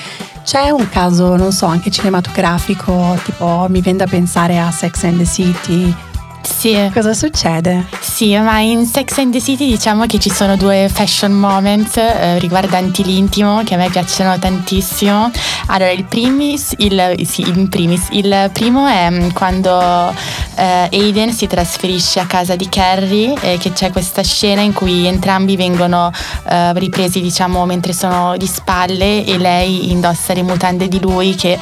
C'è 0.51 0.69
un 0.69 0.89
caso, 0.89 1.37
non 1.37 1.53
so, 1.53 1.65
anche 1.65 1.89
cinematografico, 1.89 3.17
tipo 3.23 3.67
mi 3.69 3.79
viene 3.79 3.99
da 3.99 4.05
pensare 4.05 4.59
a 4.59 4.69
Sex 4.69 5.03
and 5.05 5.19
the 5.19 5.25
City. 5.25 5.95
Sì, 6.41 6.89
Cosa 6.93 7.13
succede? 7.13 7.85
sì, 8.01 8.35
ma 8.37 8.59
in 8.59 8.85
Sex 8.85 9.17
and 9.19 9.31
the 9.31 9.39
City 9.39 9.67
diciamo 9.67 10.05
che 10.07 10.19
ci 10.19 10.29
sono 10.29 10.57
due 10.57 10.89
fashion 10.91 11.31
moments 11.31 11.95
eh, 11.95 12.37
riguardanti 12.39 13.03
l'intimo 13.03 13.61
che 13.63 13.75
a 13.75 13.77
me 13.77 13.89
piacciono 13.89 14.37
tantissimo. 14.37 15.31
Allora, 15.67 15.91
il 15.91 16.03
primis, 16.03 16.73
il, 16.79 17.15
sì, 17.25 17.47
in 17.47 17.69
primis, 17.69 18.07
il 18.11 18.49
primo 18.51 18.87
è 18.87 19.09
mm, 19.09 19.29
quando 19.29 20.13
eh, 20.61 20.89
Aiden 20.91 21.33
si 21.33 21.47
trasferisce 21.47 22.19
a 22.19 22.25
casa 22.27 22.55
di 22.55 22.69
Carrie 22.69 23.33
e 23.41 23.57
che 23.57 23.71
c'è 23.73 23.91
questa 23.91 24.21
scena 24.21 24.61
in 24.61 24.73
cui 24.73 25.07
entrambi 25.07 25.55
vengono 25.55 26.11
eh, 26.47 26.73
ripresi 26.73 27.19
diciamo 27.19 27.65
mentre 27.65 27.93
sono 27.93 28.37
di 28.37 28.45
spalle 28.45 29.25
e 29.25 29.37
lei 29.39 29.89
indossa 29.91 30.33
le 30.33 30.43
mutande 30.43 30.87
di 30.87 30.99
lui 30.99 31.33
che 31.33 31.57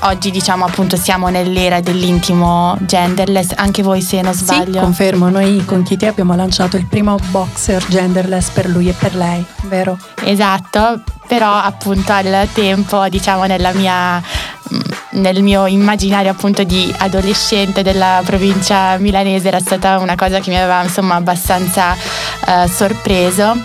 oggi 0.00 0.32
diciamo 0.32 0.64
appunto 0.64 0.96
siamo 0.96 1.28
nell'era 1.28 1.80
dell'intimo 1.80 2.76
genderless, 2.80 3.52
anche 3.54 3.82
voi 3.84 4.02
se 4.02 4.20
non 4.20 4.34
Sì, 4.34 4.42
sbaglio. 4.44 4.80
confermo, 4.80 5.28
noi 5.28 5.64
con 5.64 5.84
Kitty 5.84 6.06
abbiamo 6.06 6.34
lanciato 6.34 6.76
il 6.76 6.86
primo 6.86 7.16
boxer 7.30 7.84
genderless 7.86 8.48
per 8.50 8.66
lui 8.68 8.88
e 8.88 8.92
per 8.94 9.14
lei, 9.14 9.44
vero? 9.68 9.96
Esatto, 10.24 11.02
però 11.32 11.56
appunto 11.56 12.12
al 12.12 12.46
tempo, 12.52 13.08
diciamo 13.08 13.44
nella 13.44 13.72
mia 13.72 14.18
mm, 14.18 14.80
nel 15.12 15.42
mio 15.42 15.64
immaginario 15.64 16.30
appunto 16.30 16.62
di 16.62 16.94
adolescente 16.98 17.82
della 17.82 18.20
provincia 18.22 18.98
milanese 18.98 19.48
era 19.48 19.58
stata 19.58 19.96
una 19.96 20.14
cosa 20.14 20.40
che 20.40 20.50
mi 20.50 20.58
aveva 20.58 20.82
insomma 20.82 21.14
abbastanza 21.14 21.94
eh, 21.94 22.68
sorpreso. 22.68 23.56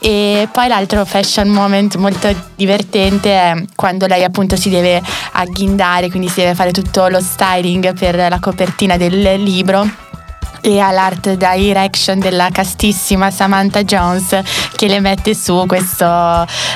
E 0.00 0.46
poi 0.52 0.68
l'altro 0.68 1.06
fashion 1.06 1.48
moment 1.48 1.96
molto 1.96 2.28
divertente 2.56 3.30
è 3.30 3.64
quando 3.74 4.06
lei 4.06 4.22
appunto 4.22 4.54
si 4.56 4.68
deve 4.68 5.00
agghindare 5.32 6.10
quindi 6.10 6.28
si 6.28 6.40
deve 6.40 6.54
fare 6.54 6.72
tutto 6.72 7.08
lo 7.08 7.20
styling 7.22 7.98
per 7.98 8.16
la 8.16 8.38
copertina 8.38 8.98
del 8.98 9.42
libro 9.42 9.88
e 10.66 10.80
all'art 10.80 11.34
direction 11.34 12.18
della 12.18 12.48
castissima 12.50 13.30
Samantha 13.30 13.84
Jones 13.84 14.40
che 14.74 14.86
le 14.86 14.98
mette 14.98 15.34
su 15.34 15.64
questo, 15.66 16.06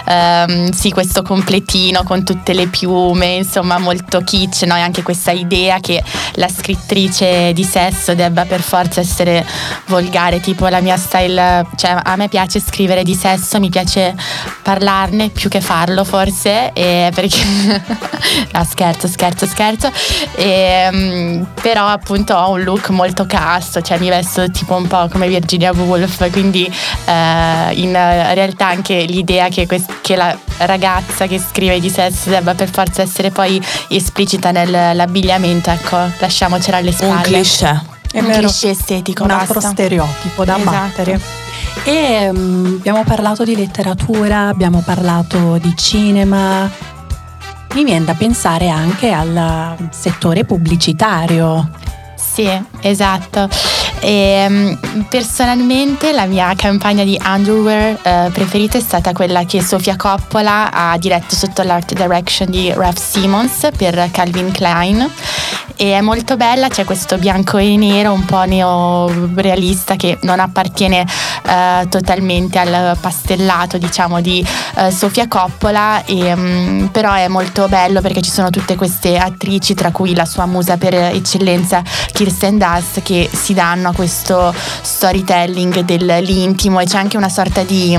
ehm, 0.05 0.71
sì, 0.73 0.91
questo 0.91 1.23
completino 1.23 2.03
con 2.03 2.23
tutte 2.23 2.53
le 2.53 2.67
piume, 2.67 3.37
insomma 3.37 3.79
molto 3.79 4.21
kitsch, 4.21 4.65
no? 4.65 4.77
e 4.77 4.81
anche 4.81 5.03
questa 5.03 5.31
idea 5.31 5.81
che 5.81 6.05
la 6.35 6.49
scrittrice 6.49 7.55
di 7.55 7.65
sesso 7.65 8.15
debba 8.15 8.45
per 8.45 8.61
forza 8.61 9.01
essere 9.01 9.45
volgare, 9.87 10.41
tipo 10.41 10.69
la 10.69 10.81
mia 10.81 10.99
style, 10.99 11.67
cioè 11.77 11.97
a 12.03 12.17
me 12.17 12.29
piace 12.29 12.61
scrivere 12.61 13.03
di 13.03 13.15
sesso, 13.15 13.59
mi 13.59 13.71
piace 13.71 14.15
parlarne 14.63 15.31
più 15.31 15.49
che 15.49 15.63
farlo 15.63 16.05
forse, 16.05 16.73
perché 16.75 17.43
no, 18.53 18.65
scherzo, 18.69 19.09
scherzo, 19.09 19.47
scherzo, 19.47 19.91
e, 20.35 20.91
mm, 20.93 21.43
però 21.63 21.87
appunto 21.87 22.35
ho 22.35 22.51
un 22.51 22.63
look 22.63 22.91
molto 22.91 23.25
casto, 23.79 23.83
cioè 23.83 23.99
mi 23.99 24.09
vesto 24.09 24.51
tipo 24.51 24.75
un 24.75 24.87
po' 24.87 25.09
come 25.11 25.29
Virginia 25.29 25.73
Woolf, 25.73 26.31
quindi 26.31 26.65
eh, 26.65 27.73
in 27.75 27.93
realtà 27.93 28.69
anche 28.69 29.05
l'idea 29.05 29.49
che, 29.49 29.67
quest- 29.67 30.01
che 30.01 30.17
la 30.17 30.37
ragazza 30.59 31.27
che 31.27 31.39
scrive 31.39 31.81
di 31.81 31.91
sesso 31.91 32.31
debba 32.31 32.55
per 32.55 32.71
forza 32.71 33.03
essere 33.03 33.31
poi 33.31 33.61
esplicita 33.89 34.51
nell'abbigliamento, 34.51 35.71
ecco, 35.71 35.99
lasciamocela 36.19 36.79
alle 36.79 36.93
spalle. 36.93 37.15
Un 37.15 37.23
cliché. 37.23 37.83
È 38.11 38.21
un 38.21 38.27
vero. 38.27 38.49
cliché 38.49 38.71
estetico, 38.71 39.25
un 39.25 39.31
altro 39.31 39.61
stereotipo 39.61 40.45
da 40.45 40.57
Esatto. 40.57 40.77
abbattere. 40.77 41.21
E 41.85 42.31
mm, 42.33 42.77
abbiamo 42.79 43.05
parlato 43.05 43.45
di 43.45 43.55
letteratura, 43.55 44.49
abbiamo 44.49 44.83
parlato 44.85 45.59
di 45.59 45.75
cinema. 45.77 46.71
Mi 47.75 47.85
viene 47.85 48.07
da 48.07 48.15
pensare 48.15 48.71
anche 48.71 49.13
al 49.13 49.77
settore 49.91 50.45
pubblicitario. 50.45 51.69
Sì, 52.39 52.49
esatto. 52.83 53.49
E, 53.99 54.47
mm, 54.49 55.01
personalmente 55.09 56.13
la 56.13 56.27
mia 56.27 56.55
campagna 56.55 57.03
di 57.03 57.21
underwear 57.21 57.99
eh, 58.01 58.31
preferita 58.33 58.79
è 58.79 58.81
stata 58.81 59.13
quella 59.13 59.45
che 59.45 59.61
Sofia 59.61 59.97
Coppola 59.97 60.71
ha 60.71 60.97
diretto 60.99 61.35
sotto 61.35 61.65
l'art 61.65 61.95
direction 61.95 62.49
di 62.49 62.73
Ralph 62.73 62.99
Simmons 62.99 63.71
per 63.77 64.09
Calvin 64.13 64.53
Klein 64.53 65.11
e 65.81 65.95
è 65.95 66.01
molto 66.01 66.37
bella, 66.37 66.69
c'è 66.69 66.85
questo 66.85 67.19
bianco 67.19 67.57
e 67.57 67.77
nero 67.77 68.13
un 68.13 68.25
po' 68.25 68.43
neorealista 68.43 69.97
che 69.97 70.19
non 70.23 70.39
appartiene 70.41 71.07
eh, 71.49 71.87
totalmente 71.89 72.59
al 72.59 72.97
pastellato 73.01 73.79
diciamo 73.79 74.21
di 74.21 74.45
eh, 74.77 74.91
Sofia 74.91 75.27
Coppola. 75.29 76.05
E, 76.05 76.35
mm, 76.35 76.87
però 76.87 77.13
è 77.15 77.29
molto 77.29 77.67
bello 77.69 78.01
perché 78.01 78.21
ci 78.21 78.31
sono 78.31 78.51
tutte 78.51 78.77
queste 78.77 79.17
attrici 79.17 79.75
tra 79.75 79.91
cui 79.91 80.15
la 80.15 80.25
sua 80.25 80.47
musa 80.47 80.77
per 80.77 80.95
eccellenza 80.95 81.83
Kirsten 82.13 82.59
Dunst 82.59 83.03
che 83.03 83.29
si 83.33 83.55
danno 83.55 83.91
a 83.91 83.93
questo 83.93 84.55
storytelling 84.83 85.81
dell'intimo. 85.81 86.81
E 86.81 86.85
c'è 86.85 86.99
anche 86.99 87.17
una 87.17 87.29
sorta 87.29 87.63
di, 87.63 87.99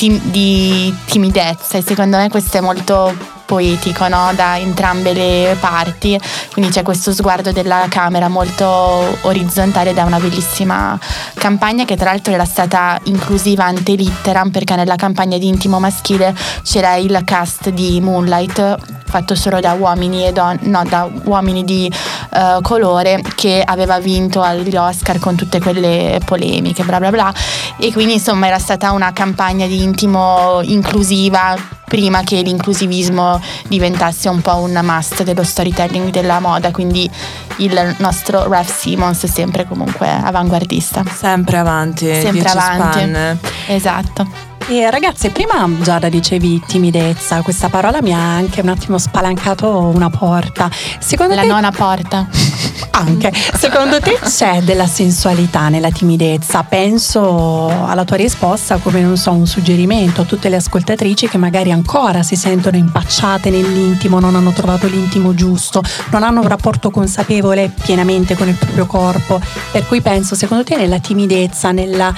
tim- 0.00 0.30
di 0.30 0.94
timidezza 1.04 1.76
e 1.76 1.82
secondo 1.82 2.16
me 2.16 2.30
questo 2.30 2.56
è 2.56 2.60
molto 2.62 3.14
poetico 3.44 4.08
no? 4.08 4.30
da 4.34 4.56
entrambe 4.56 5.12
le 5.12 5.56
parti 5.60 6.18
quindi 6.52 6.70
c'è 6.70 6.82
questo 6.82 7.12
sguardo 7.12 7.52
della 7.52 7.84
camera 7.90 8.28
molto 8.28 9.18
orizzontale 9.22 9.92
da 9.92 10.04
una 10.04 10.18
bellissima 10.18 10.98
campagna 11.34 11.84
che 11.84 11.96
tra 11.96 12.12
l'altro 12.12 12.32
era 12.32 12.46
stata 12.46 12.98
inclusiva 13.04 13.66
ante 13.66 13.92
litteram 13.92 14.48
perché 14.48 14.74
nella 14.74 14.96
campagna 14.96 15.36
di 15.36 15.48
intimo 15.48 15.78
maschile 15.78 16.34
c'era 16.62 16.94
il 16.94 17.20
cast 17.24 17.68
di 17.68 18.00
Moonlight 18.00 19.00
fatto 19.10 19.34
solo 19.34 19.60
da 19.60 19.72
uomini 19.72 20.24
e 20.24 20.32
don- 20.32 20.60
no, 20.62 20.82
da 20.88 21.10
uomini 21.24 21.64
di 21.64 21.92
eh, 22.32 22.58
colore 22.62 23.22
che 23.34 23.62
aveva 23.64 23.98
vinto 23.98 24.40
agli 24.40 24.76
Oscar 24.76 25.18
con 25.18 25.34
tutte 25.34 25.60
quelle 25.60 26.20
polemiche 26.24 26.84
bla 26.84 26.98
bla 26.98 27.10
bla 27.10 27.34
e 27.78 27.92
quindi 27.92 28.14
insomma 28.14 28.46
era 28.46 28.58
stata 28.58 28.92
una 28.92 29.12
campagna 29.12 29.66
di 29.66 29.82
intimo 29.82 30.60
inclusiva 30.62 31.56
prima 31.90 32.22
che 32.22 32.40
l'inclusivismo 32.42 33.40
diventasse 33.66 34.28
un 34.28 34.40
po' 34.40 34.58
un 34.58 34.78
must 34.80 35.24
dello 35.24 35.42
storytelling 35.42 36.10
della 36.10 36.38
moda, 36.38 36.70
quindi 36.70 37.10
il 37.56 37.96
nostro 37.98 38.48
Ralph 38.48 38.72
Simmons 38.72 39.24
è 39.24 39.26
sempre 39.26 39.66
comunque 39.66 40.08
avanguardista. 40.08 41.02
Sempre 41.12 41.56
avanti, 41.58 42.06
Sempre 42.06 42.42
10 42.42 42.46
avanti. 42.46 42.98
spanne. 42.98 43.38
Esatto. 43.66 44.49
E 44.68 44.88
ragazze, 44.90 45.30
prima 45.30 45.68
Giada 45.80 46.08
dicevi 46.08 46.62
timidezza, 46.66 47.42
questa 47.42 47.68
parola 47.68 48.00
mi 48.02 48.12
ha 48.12 48.34
anche 48.36 48.60
un 48.60 48.68
attimo 48.68 48.98
spalancato 48.98 49.90
una 49.94 50.10
porta. 50.10 50.70
Secondo 50.98 51.34
La 51.34 51.42
te 51.42 51.48
nona 51.48 51.70
porta. 51.72 52.28
anche, 52.92 53.32
secondo 53.56 54.00
te 54.00 54.18
c'è 54.22 54.62
della 54.62 54.86
sensualità 54.86 55.68
nella 55.68 55.90
timidezza? 55.90 56.62
Penso 56.62 57.68
alla 57.68 58.04
tua 58.04 58.16
risposta 58.16 58.76
come 58.76 59.00
non 59.00 59.16
so, 59.16 59.32
un 59.32 59.46
suggerimento 59.46 60.20
a 60.22 60.24
tutte 60.24 60.48
le 60.48 60.56
ascoltatrici 60.56 61.28
che 61.28 61.38
magari 61.38 61.72
ancora 61.72 62.22
si 62.22 62.36
sentono 62.36 62.76
impacciate 62.76 63.50
nell'intimo, 63.50 64.20
non 64.20 64.36
hanno 64.36 64.52
trovato 64.52 64.86
l'intimo 64.86 65.34
giusto, 65.34 65.82
non 66.10 66.22
hanno 66.22 66.40
un 66.40 66.48
rapporto 66.48 66.90
consapevole 66.90 67.72
pienamente 67.82 68.36
con 68.36 68.48
il 68.48 68.54
proprio 68.54 68.86
corpo. 68.86 69.40
Per 69.72 69.86
cui 69.86 70.00
penso, 70.00 70.34
secondo 70.34 70.64
te 70.64 70.76
nella 70.76 70.98
timidezza, 70.98 71.72
nella 71.72 72.14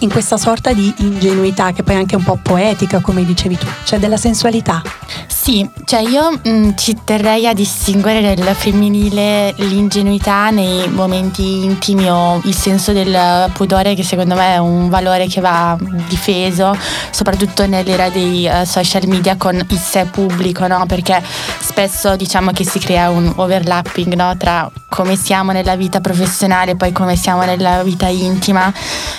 in 0.00 0.10
questa 0.10 0.36
sorta 0.36 0.72
di 0.72 0.92
ingenuità 0.98 1.72
che 1.72 1.82
poi 1.82 1.94
è 1.94 1.98
anche 1.98 2.16
un 2.16 2.22
po' 2.22 2.38
poetica, 2.40 3.00
come 3.00 3.24
dicevi 3.24 3.56
tu, 3.56 3.66
cioè 3.84 3.98
della 3.98 4.16
sensualità. 4.16 4.82
Sì, 5.26 5.68
cioè 5.84 6.00
io 6.00 6.30
mh, 6.30 6.50
mm, 6.50 6.70
ci 6.76 6.96
terrei 7.04 7.46
a 7.46 7.54
distinguere 7.54 8.20
nel 8.20 8.54
femminile 8.54 9.54
l'ingenuità 9.56 10.50
nei 10.50 10.88
momenti 10.88 11.64
intimi 11.64 12.08
o 12.10 12.40
il 12.44 12.54
senso 12.54 12.92
del 12.92 13.50
pudore 13.52 13.94
che 13.94 14.02
secondo 14.02 14.34
me 14.34 14.54
è 14.54 14.58
un 14.58 14.88
valore 14.88 15.26
che 15.26 15.40
va 15.40 15.76
difeso, 16.08 16.76
soprattutto 17.10 17.66
nell'era 17.66 18.10
dei 18.10 18.46
uh, 18.46 18.64
social 18.64 19.06
media 19.06 19.36
con 19.36 19.54
il 19.56 19.78
sé 19.78 20.06
pubblico, 20.10 20.66
no? 20.66 20.84
Perché 20.86 21.22
spesso 21.60 22.16
diciamo 22.16 22.50
che 22.52 22.64
si 22.64 22.78
crea 22.78 23.08
un 23.08 23.32
overlapping 23.34 24.14
no? 24.14 24.36
tra 24.36 24.70
come 24.98 25.14
siamo 25.14 25.52
nella 25.52 25.76
vita 25.76 26.00
professionale 26.00 26.74
poi 26.74 26.90
come 26.90 27.14
siamo 27.14 27.44
nella 27.44 27.84
vita 27.84 28.08
intima. 28.08 28.72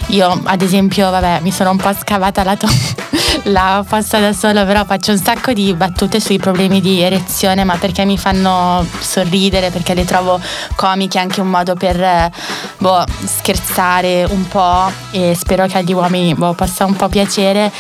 Io 0.08 0.42
ad 0.44 0.62
esempio, 0.62 1.10
vabbè, 1.10 1.40
mi 1.40 1.54
sono 1.54 1.72
un 1.72 1.78
po' 1.78 1.94
scavata 1.94 2.44
la, 2.44 2.58
to- 2.58 2.68
la 3.50 3.82
fossa 3.88 4.20
da 4.20 4.34
solo, 4.34 4.66
però 4.66 4.84
faccio 4.84 5.14
un 5.14 5.18
sacco 5.18 5.54
di 5.54 5.74
battute 5.74 6.20
sui 6.20 6.38
problemi 6.38 6.82
di 6.82 7.00
erezione, 7.00 7.64
ma 7.64 7.78
perché 7.78 8.04
mi 8.04 8.18
fanno 8.18 8.86
sorridere, 9.00 9.70
perché 9.70 9.94
le 9.94 10.04
trovo 10.04 10.38
comiche, 10.76 11.18
anche 11.18 11.40
un 11.40 11.48
modo 11.48 11.76
per 11.76 12.30
boh, 12.78 13.06
scherzare 13.24 14.26
un 14.30 14.50
po' 14.50 14.92
e 15.12 15.34
spero 15.34 15.66
che 15.66 15.78
agli 15.78 15.94
uomini 15.94 16.34
boh, 16.34 16.52
possa 16.56 16.84
un 16.84 16.98
po' 16.98 17.08
piacere. 17.08 17.72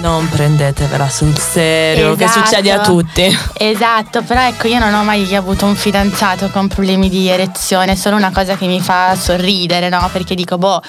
Non 0.00 0.28
prendetevela 0.28 1.08
sul 1.08 1.36
serio, 1.36 2.12
esatto, 2.12 2.40
che 2.40 2.46
succede 2.46 2.70
a 2.70 2.80
tutti. 2.80 3.38
Esatto, 3.54 4.22
però 4.22 4.42
ecco, 4.42 4.68
io 4.68 4.78
non 4.78 4.94
ho 4.94 5.02
mai 5.02 5.34
avuto 5.34 5.64
un 5.66 5.74
fidanzato 5.74 6.48
con 6.50 6.68
problemi 6.68 7.08
di 7.08 7.28
erezione, 7.28 7.92
è 7.92 7.94
solo 7.94 8.16
una 8.16 8.30
cosa 8.30 8.56
che 8.56 8.66
mi 8.66 8.80
fa 8.80 9.16
sorridere, 9.16 9.88
no? 9.88 10.08
Perché 10.12 10.34
dico, 10.34 10.58
boh, 10.58 10.80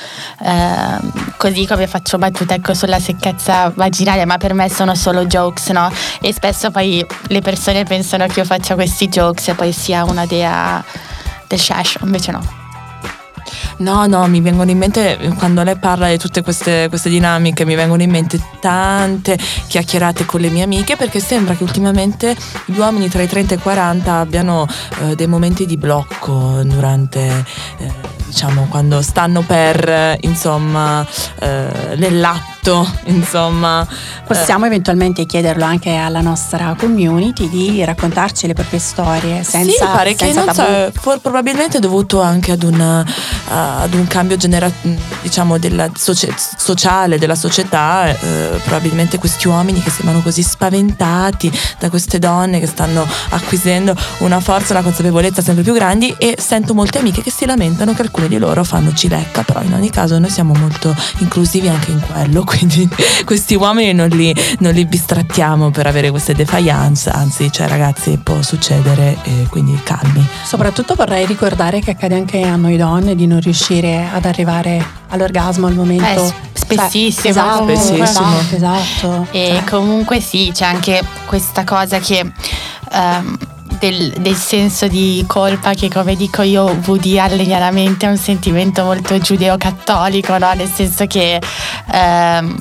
eh, 0.43 0.97
così 1.37 1.65
come 1.65 1.87
faccio 1.87 2.17
battute 2.17 2.55
ecco, 2.55 2.73
sulla 2.73 2.99
secchezza 2.99 3.71
vaginale, 3.73 4.25
ma 4.25 4.37
per 4.37 4.53
me 4.53 4.69
sono 4.69 4.93
solo 4.93 5.25
jokes, 5.25 5.69
no? 5.69 5.91
E 6.21 6.33
spesso 6.33 6.69
poi 6.69 7.05
le 7.27 7.41
persone 7.41 7.85
pensano 7.85 8.27
che 8.27 8.41
io 8.41 8.45
faccia 8.45 8.75
questi 8.75 9.07
jokes 9.07 9.47
e 9.47 9.53
poi 9.53 9.71
sia 9.71 10.03
una 10.03 10.25
dea 10.25 10.83
del 11.47 11.59
shash, 11.59 11.97
invece 12.01 12.31
no. 12.31 12.56
No, 13.77 14.07
no, 14.07 14.27
mi 14.27 14.41
vengono 14.41 14.71
in 14.71 14.77
mente, 14.77 15.17
quando 15.37 15.61
lei 15.63 15.77
parla 15.77 16.09
di 16.09 16.17
tutte 16.17 16.41
queste, 16.41 16.87
queste, 16.89 17.09
dinamiche, 17.09 17.65
mi 17.65 17.75
vengono 17.75 18.01
in 18.01 18.09
mente 18.09 18.39
tante 18.59 19.37
chiacchierate 19.67 20.25
con 20.25 20.39
le 20.39 20.49
mie 20.49 20.63
amiche 20.63 20.95
perché 20.95 21.19
sembra 21.19 21.53
che 21.53 21.63
ultimamente 21.63 22.35
gli 22.65 22.77
uomini 22.77 23.07
tra 23.07 23.21
i 23.21 23.27
30 23.27 23.53
e 23.53 23.57
i 23.57 23.59
40 23.59 24.13
abbiano 24.15 24.67
eh, 25.01 25.15
dei 25.15 25.27
momenti 25.27 25.65
di 25.65 25.77
blocco 25.77 26.61
durante... 26.63 27.45
Eh, 27.77 28.15
diciamo 28.27 28.67
quando 28.69 29.01
stanno 29.01 29.41
per 29.41 30.17
insomma 30.19 31.05
eh, 31.39 31.95
nell'atto 32.67 32.87
insomma 33.05 33.87
possiamo 34.25 34.65
eh. 34.65 34.67
eventualmente 34.67 35.25
chiederlo 35.25 35.63
anche 35.63 35.95
alla 35.95 36.21
nostra 36.21 36.75
community 36.77 37.49
di 37.49 37.83
raccontarci 37.83 38.47
le 38.47 38.53
proprie 38.53 38.79
storie 38.79 39.43
senza 39.43 39.71
sì, 39.71 39.77
pare 39.79 40.15
senza 40.15 40.51
che 40.51 40.61
non 40.61 40.91
so, 40.93 41.19
probabilmente 41.21 41.79
dovuto 41.79 42.21
anche 42.21 42.51
ad, 42.51 42.63
una, 42.63 42.99
uh, 43.01 43.83
ad 43.83 43.93
un 43.93 44.05
cambio 44.07 44.35
genera- 44.35 44.71
diciamo 45.21 45.57
della 45.57 45.89
socia- 45.95 46.33
sociale 46.35 47.17
della 47.17 47.35
società 47.35 48.09
eh, 48.09 48.59
probabilmente 48.63 49.17
questi 49.17 49.47
uomini 49.47 49.81
che 49.81 49.89
sembrano 49.89 50.21
così 50.21 50.43
spaventati 50.43 51.51
da 51.79 51.89
queste 51.89 52.19
donne 52.19 52.59
che 52.59 52.67
stanno 52.67 53.07
acquisendo 53.29 53.95
una 54.19 54.39
forza 54.39 54.73
una 54.73 54.81
consapevolezza 54.81 55.41
sempre 55.41 55.63
più 55.63 55.73
grandi 55.73 56.13
e 56.17 56.35
sento 56.39 56.73
molte 56.73 56.99
amiche 56.99 57.21
che 57.21 57.31
si 57.31 57.45
lamentano 57.45 57.93
che 57.93 58.01
alcuni 58.01 58.27
di 58.27 58.37
loro 58.37 58.63
fanno 58.63 58.93
cilecca, 58.93 59.43
però 59.43 59.61
in 59.61 59.73
ogni 59.73 59.89
caso 59.89 60.17
noi 60.19 60.29
siamo 60.29 60.53
molto 60.53 60.95
inclusivi 61.19 61.67
anche 61.67 61.91
in 61.91 62.01
quello, 62.01 62.43
quindi 62.43 62.56
questi 63.25 63.55
uomini 63.55 63.93
non 63.93 64.09
li, 64.09 64.33
non 64.59 64.73
li 64.73 64.85
bistrattiamo 64.85 65.71
per 65.71 65.87
avere 65.87 66.09
queste 66.09 66.33
defiance, 66.33 67.09
anzi, 67.09 67.51
cioè 67.51 67.67
ragazzi 67.67 68.19
può 68.21 68.41
succedere 68.41 69.17
e 69.23 69.47
quindi 69.49 69.79
calmi. 69.83 70.25
Soprattutto 70.43 70.95
vorrei 70.95 71.25
ricordare 71.25 71.79
che 71.79 71.91
accade 71.91 72.15
anche 72.15 72.41
a 72.41 72.55
noi 72.55 72.77
donne 72.77 73.15
di 73.15 73.27
non 73.27 73.39
riuscire 73.39 74.07
ad 74.11 74.25
arrivare 74.25 74.83
all'orgasmo 75.09 75.67
al 75.67 75.73
momento. 75.73 76.25
Eh, 76.25 76.33
spessissimo. 76.53 77.21
Cioè, 77.21 77.31
esatto, 77.31 77.63
spessissimo. 77.63 78.39
esatto. 78.51 79.27
E 79.31 79.53
cioè. 79.53 79.63
comunque 79.69 80.19
sì, 80.19 80.51
c'è 80.53 80.65
anche 80.65 81.01
questa 81.25 81.63
cosa 81.63 81.99
che... 81.99 82.31
Um, 82.91 83.37
del, 83.79 84.11
del, 84.19 84.35
senso 84.35 84.87
di 84.87 85.23
colpa 85.27 85.73
che 85.73 85.89
come 85.89 86.15
dico 86.15 86.41
io 86.41 86.65
Woody 86.85 87.19
allen 87.19 87.51
è 87.99 88.07
un 88.07 88.17
sentimento 88.17 88.83
molto 88.83 89.17
giudeo-cattolico, 89.17 90.37
no? 90.37 90.53
nel 90.53 90.69
senso 90.69 91.05
che 91.07 91.41
ehm, 91.91 92.57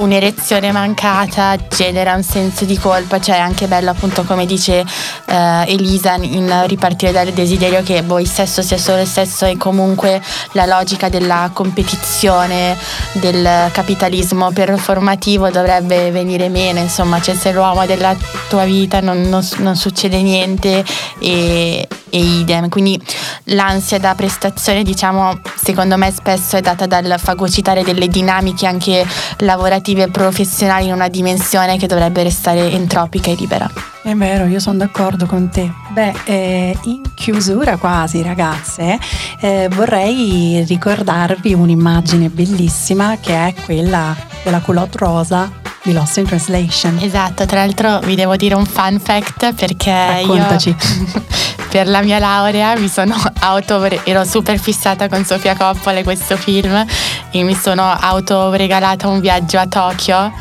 un'erezione 0.00 0.72
mancata 0.72 1.56
genera 1.68 2.14
un 2.14 2.22
senso 2.22 2.64
di 2.64 2.78
colpa, 2.78 3.20
cioè 3.20 3.36
è 3.36 3.40
anche 3.40 3.66
bello 3.66 3.90
appunto 3.90 4.24
come 4.24 4.46
dice 4.46 4.84
eh, 5.26 5.64
Elisa 5.66 6.14
in 6.14 6.64
ripartire 6.66 7.12
dal 7.12 7.28
desiderio 7.32 7.82
che 7.82 8.02
boh, 8.02 8.18
il 8.18 8.28
sesso 8.28 8.62
sia 8.62 8.78
solo 8.78 9.00
il 9.00 9.06
sesso 9.06 9.44
e 9.44 9.56
comunque 9.56 10.22
la 10.52 10.66
logica 10.66 11.08
della 11.08 11.50
competizione, 11.52 12.76
del 13.12 13.70
capitalismo 13.72 14.50
performativo 14.52 15.50
dovrebbe 15.50 16.10
venire 16.10 16.48
meno, 16.48 16.80
insomma, 16.80 17.20
cioè 17.20 17.34
se 17.34 17.52
l'uomo 17.52 17.84
della 17.86 18.16
tua 18.48 18.64
vita 18.64 19.00
non, 19.00 19.20
non, 19.22 19.46
non 19.58 19.76
succede 19.76 20.22
niente 20.22 20.82
e, 21.18 21.86
e 22.08 22.18
idem. 22.18 22.68
Quindi 22.68 23.00
l'ansia 23.44 23.98
da 23.98 24.14
prestazione, 24.14 24.82
diciamo, 24.82 25.40
secondo 25.62 25.96
me 25.96 26.10
spesso 26.10 26.56
è 26.56 26.60
data 26.60 26.86
dal 26.86 27.16
fagocitare 27.18 27.82
delle 27.82 28.08
dinamiche 28.08 28.66
anche 28.66 29.06
lavorative 29.38 29.89
e 29.98 30.08
professionali 30.08 30.86
in 30.86 30.92
una 30.92 31.08
dimensione 31.08 31.76
che 31.76 31.86
dovrebbe 31.86 32.22
restare 32.22 32.70
entropica 32.70 33.30
e 33.30 33.34
libera. 33.38 33.70
È 34.02 34.14
vero, 34.14 34.46
io 34.46 34.60
sono 34.60 34.78
d'accordo 34.78 35.26
con 35.26 35.50
te. 35.50 35.70
Beh, 35.90 36.12
eh, 36.24 36.78
in 36.84 37.02
chiusura 37.14 37.76
quasi 37.76 38.22
ragazze, 38.22 38.98
eh, 39.40 39.68
vorrei 39.72 40.64
ricordarvi 40.66 41.52
un'immagine 41.52 42.28
bellissima 42.28 43.18
che 43.20 43.34
è 43.34 43.54
quella 43.64 44.16
della 44.42 44.60
culotte 44.60 44.98
rosa 44.98 45.50
di 45.82 45.92
Lost 45.92 46.18
in 46.18 46.26
Translation. 46.26 46.98
Esatto, 47.00 47.46
tra 47.46 47.64
l'altro 47.64 48.00
vi 48.00 48.14
devo 48.14 48.36
dire 48.36 48.54
un 48.54 48.66
fun 48.66 49.00
fact 49.00 49.54
perché 49.54 49.90
Raccontaci. 49.90 50.68
io 50.68 51.22
per 51.70 51.86
la 51.86 52.02
mia 52.02 52.18
laurea 52.18 52.76
mi 52.76 52.88
sono 52.88 53.14
auto 53.40 53.82
ero 54.04 54.24
super 54.24 54.58
fissata 54.58 55.08
con 55.08 55.24
Sofia 55.24 55.54
Coppola 55.56 55.98
e 55.98 56.02
questo 56.02 56.36
film 56.36 56.84
e 57.30 57.42
mi 57.42 57.54
sono 57.54 57.90
auto 57.90 58.52
regalata 58.52 59.08
un 59.08 59.20
viaggio 59.20 59.58
a 59.58 59.66
Tokyo 59.66 60.32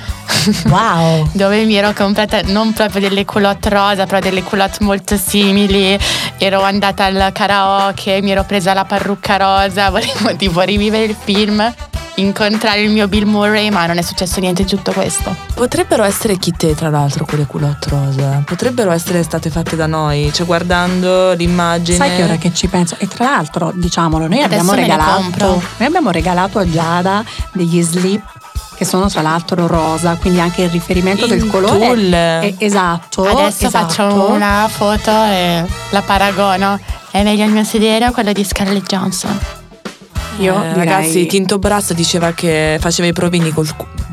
Wow! 0.65 1.29
dove 1.33 1.65
mi 1.65 1.75
ero 1.75 1.91
comprata 1.93 2.41
non 2.43 2.71
proprio 2.73 3.01
delle 3.01 3.25
culotte 3.25 3.69
rosa, 3.69 4.05
però 4.05 4.19
delle 4.19 4.43
culotte 4.43 4.83
molto 4.83 5.17
simili. 5.17 5.97
Ero 6.37 6.61
andata 6.61 7.05
al 7.05 7.31
karaoke, 7.33 8.21
mi 8.21 8.31
ero 8.31 8.43
presa 8.43 8.73
la 8.73 8.85
parrucca 8.85 9.37
rosa, 9.37 9.89
volevo 9.91 10.35
tipo 10.35 10.61
rivivere 10.61 11.03
il 11.05 11.15
film 11.21 11.73
incontrare 12.19 12.81
il 12.81 12.91
mio 12.91 13.07
Bill 13.07 13.27
Murray, 13.27 13.69
ma 13.69 13.85
non 13.85 13.97
è 13.97 14.01
successo 14.01 14.39
niente 14.39 14.63
di 14.63 14.69
tutto 14.69 14.91
questo. 14.91 15.35
Potrebbero 15.53 16.03
essere 16.03 16.37
chite, 16.37 16.75
tra 16.75 16.89
l'altro, 16.89 17.25
quelle 17.25 17.45
culotte 17.45 17.89
rosa. 17.89 18.41
Potrebbero 18.45 18.91
essere 18.91 19.23
state 19.23 19.49
fatte 19.49 19.75
da 19.75 19.87
noi, 19.87 20.31
cioè 20.33 20.45
guardando 20.45 21.33
l'immagine. 21.33 21.97
Sai 21.97 22.15
che 22.15 22.23
ora 22.23 22.35
che 22.37 22.53
ci 22.53 22.67
penso? 22.67 22.95
E 22.99 23.07
tra 23.07 23.25
l'altro, 23.25 23.71
diciamolo, 23.73 24.27
noi 24.27 24.41
abbiamo 24.41 24.73
regalato. 24.73 25.61
Noi 25.77 25.87
abbiamo 25.87 26.11
regalato 26.11 26.59
a 26.59 26.69
Giada 26.69 27.23
degli 27.53 27.81
slip 27.81 28.21
che 28.75 28.85
sono 28.85 29.09
tra 29.09 29.21
l'altro 29.21 29.67
rosa, 29.67 30.15
quindi 30.15 30.39
anche 30.39 30.61
il 30.61 30.69
riferimento 30.69 31.25
il 31.25 31.31
del 31.31 31.47
colore. 31.47 31.85
Tulle. 31.85 32.39
È, 32.39 32.55
esatto. 32.59 33.25
Adesso 33.25 33.67
esatto. 33.67 33.87
faccio 33.87 34.29
una 34.29 34.69
foto 34.69 35.11
e 35.11 35.65
la 35.89 36.01
paragono. 36.01 36.79
È 37.11 37.21
meglio 37.23 37.43
il 37.43 37.51
mio 37.51 37.65
sedere 37.65 38.07
o 38.07 38.11
quello 38.11 38.31
di 38.31 38.43
Scarlett 38.43 38.85
Johnson? 38.85 39.58
Io 40.39 40.55
eh, 40.55 40.67
direi... 40.69 40.85
Ragazzi, 40.85 41.25
Tinto 41.25 41.59
Brass 41.59 41.93
diceva 41.93 42.31
che 42.31 42.77
faceva 42.79 43.07
i 43.07 43.13
provini 43.13 43.51
col, 43.51 43.67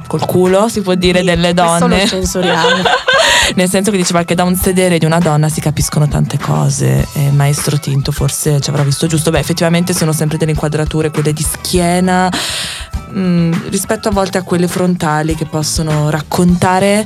col 0.06 0.24
culo, 0.26 0.68
si 0.68 0.80
può 0.82 0.94
dire, 0.94 1.20
sì, 1.20 1.24
delle 1.24 1.54
donne. 1.54 1.86
Questo 1.86 2.16
lo 2.16 2.22
censuriamo. 2.22 2.82
Nel 3.54 3.68
senso 3.68 3.90
che 3.90 3.96
diceva 3.96 4.24
che 4.24 4.34
da 4.34 4.42
un 4.42 4.56
sedere 4.56 4.98
di 4.98 5.04
una 5.04 5.18
donna 5.18 5.48
si 5.48 5.60
capiscono 5.60 6.08
tante 6.08 6.38
cose. 6.38 7.06
E 7.14 7.30
Maestro 7.30 7.78
Tinto 7.78 8.12
forse 8.12 8.60
ci 8.60 8.70
avrà 8.70 8.82
visto 8.82 9.06
giusto. 9.06 9.30
Beh, 9.30 9.38
effettivamente 9.38 9.94
sono 9.94 10.12
sempre 10.12 10.36
delle 10.36 10.50
inquadrature, 10.50 11.10
quelle 11.10 11.32
di 11.32 11.42
schiena, 11.42 12.28
mh, 13.10 13.18
mm, 13.18 13.52
rispetto 13.68 14.08
a 14.08 14.10
volte 14.10 14.38
a 14.38 14.42
quelle 14.42 14.68
frontali 14.68 15.34
che 15.34 15.46
possono 15.46 16.10
raccontare 16.10 17.04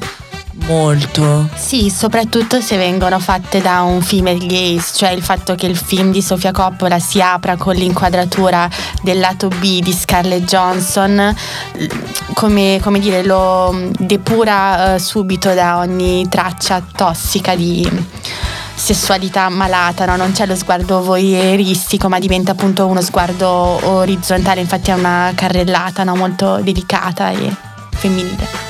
Molto. 0.66 1.48
Sì, 1.54 1.90
soprattutto 1.90 2.60
se 2.60 2.76
vengono 2.76 3.18
fatte 3.18 3.60
da 3.60 3.82
un 3.82 4.00
female 4.02 4.38
gaze, 4.38 4.92
cioè 4.94 5.10
il 5.10 5.22
fatto 5.22 5.54
che 5.54 5.66
il 5.66 5.76
film 5.76 6.12
di 6.12 6.22
Sofia 6.22 6.52
Coppola 6.52 6.98
si 6.98 7.20
apra 7.20 7.56
con 7.56 7.74
l'inquadratura 7.74 8.68
del 9.02 9.18
lato 9.18 9.48
B 9.48 9.80
di 9.80 9.92
Scarlett 9.92 10.44
Johnson, 10.44 11.34
come, 12.34 12.78
come 12.82 12.98
dire, 12.98 13.24
lo 13.24 13.90
depura 13.98 14.94
uh, 14.94 14.98
subito 14.98 15.52
da 15.54 15.78
ogni 15.78 16.28
traccia 16.28 16.82
tossica 16.94 17.54
di 17.54 17.88
sessualità 18.74 19.48
malata, 19.50 20.06
no? 20.06 20.16
non 20.16 20.32
c'è 20.32 20.46
lo 20.46 20.56
sguardo 20.56 21.02
voyeuristico, 21.02 22.08
ma 22.08 22.18
diventa 22.18 22.52
appunto 22.52 22.86
uno 22.86 23.02
sguardo 23.02 23.46
orizzontale, 23.48 24.60
infatti 24.60 24.90
è 24.90 24.94
una 24.94 25.32
carrellata 25.34 26.02
no? 26.02 26.16
molto 26.16 26.60
delicata 26.62 27.30
e 27.30 27.54
femminile. 27.90 28.69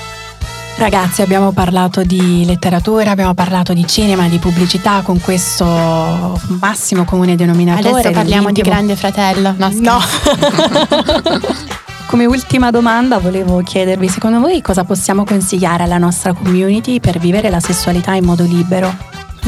Ragazzi, 0.81 1.21
abbiamo 1.21 1.53
parlato 1.53 2.05
di 2.05 2.43
letteratura, 2.47 3.11
abbiamo 3.11 3.35
parlato 3.35 3.75
di 3.75 3.87
cinema, 3.87 4.29
di 4.29 4.39
pubblicità 4.39 5.03
con 5.03 5.21
questo 5.21 6.41
massimo 6.59 7.05
comune 7.05 7.37
denominatore. 7.37 7.91
Adesso 7.91 8.11
parliamo 8.13 8.51
di 8.51 8.63
Grande 8.63 8.97
Fratello. 8.97 9.55
No. 9.59 9.69
no. 9.75 9.99
Come 12.09 12.25
ultima 12.25 12.71
domanda 12.71 13.19
volevo 13.19 13.63
chiedervi, 13.63 14.09
secondo 14.09 14.41
voi 14.41 14.63
cosa 14.63 14.85
possiamo 14.85 15.25
consigliare 15.25 15.83
alla 15.83 15.99
nostra 15.99 16.33
community 16.33 16.99
per 16.99 17.19
vivere 17.19 17.51
la 17.51 17.61
sessualità 17.61 18.15
in 18.15 18.25
modo 18.25 18.45
libero? 18.45 18.91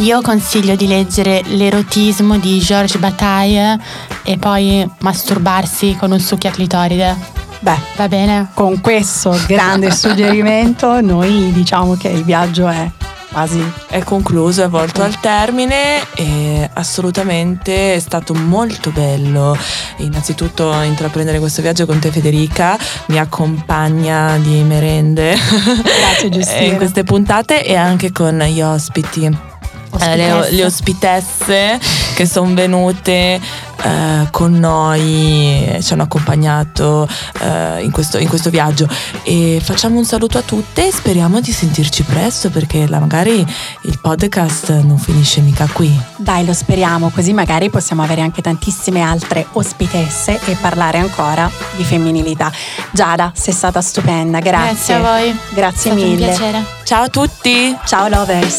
Io 0.00 0.20
consiglio 0.20 0.76
di 0.76 0.86
leggere 0.86 1.40
L'erotismo 1.46 2.36
di 2.36 2.58
Georges 2.58 3.00
Bataille 3.00 3.80
e 4.22 4.36
poi 4.36 4.86
masturbarsi 5.00 5.96
con 5.98 6.12
un 6.12 6.20
succhio 6.20 6.50
a 6.50 6.52
clitoride. 6.52 7.41
Beh, 7.62 7.79
va 7.94 8.09
bene. 8.09 8.48
Con 8.55 8.81
questo 8.81 9.38
grande 9.46 9.90
suggerimento 9.94 11.01
noi 11.01 11.53
diciamo 11.53 11.94
che 11.94 12.09
il 12.09 12.25
viaggio 12.25 12.66
è 12.66 12.90
quasi 13.31 13.64
è 13.88 14.03
concluso, 14.03 14.64
è 14.64 14.68
volto 14.68 15.03
al 15.03 15.18
termine 15.20 16.01
e 16.14 16.68
assolutamente 16.75 17.94
è 17.94 17.98
stato 18.01 18.35
molto 18.35 18.90
bello 18.90 19.57
innanzitutto 19.98 20.72
intraprendere 20.83 21.38
questo 21.38 21.62
viaggio 21.62 21.87
con 21.87 22.01
te 22.01 22.11
Federica, 22.11 22.77
mi 23.07 23.18
accompagna 23.18 24.37
di 24.38 24.62
merende 24.64 25.37
Grazie, 26.27 26.66
in 26.66 26.77
queste 26.77 27.05
puntate 27.05 27.64
e 27.64 27.77
anche 27.77 28.11
con 28.11 28.38
gli 28.38 28.61
ospiti. 28.61 29.51
Eh, 30.00 30.16
le, 30.16 30.50
le, 30.50 30.64
ospitesse 30.64 31.78
che 32.14 32.26
sono 32.26 32.55
venute 32.55 33.40
eh, 33.83 34.28
con 34.31 34.52
noi, 34.52 35.78
ci 35.83 35.92
hanno 35.92 36.05
accompagnato 36.05 37.07
eh, 37.40 37.83
in, 37.83 37.90
questo, 37.90 38.18
in, 38.18 38.28
questo, 38.28 38.48
viaggio 38.48 38.88
e 39.22 39.61
facciamo 39.62 39.98
un 39.98 40.05
saluto 40.05 40.38
a 40.38 40.42
tutte 40.42 40.87
e 40.88 40.92
speriamo 40.92 41.40
di 41.40 41.52
sentirci 41.52 42.05
presto 42.05 42.48
perché 42.50 42.87
la, 42.87 43.00
magari 43.00 43.44
il 43.83 43.98
podcast 44.00 44.81
non 44.83 44.98
finisce 44.98 45.40
mica 45.40 45.68
qui. 45.70 45.94
Dai, 46.16 46.44
lo 46.46 46.52
speriamo, 46.52 47.11
così 47.11 47.33
magari 47.33 47.70
possiamo 47.70 48.02
avere 48.02 48.22
anche 48.22 48.40
tantissime 48.40 49.02
altre 49.02 49.46
ospitesse 49.52 50.40
e 50.44 50.57
parlare 50.61 50.98
ancora 50.98 51.50
di 51.76 51.85
femminilità. 51.85 52.50
Giada, 52.92 53.33
sei 53.35 53.52
stata 53.52 53.81
stupenda, 53.81 54.38
grazie. 54.38 54.70
Grazie 54.72 54.94
a 54.94 55.00
voi. 55.00 55.38
Grazie 55.50 55.92
mille. 55.92 56.64
Ciao 56.85 57.05
a 57.05 57.09
tutti. 57.09 57.76
Ciao 57.85 58.09
lovers. 58.09 58.59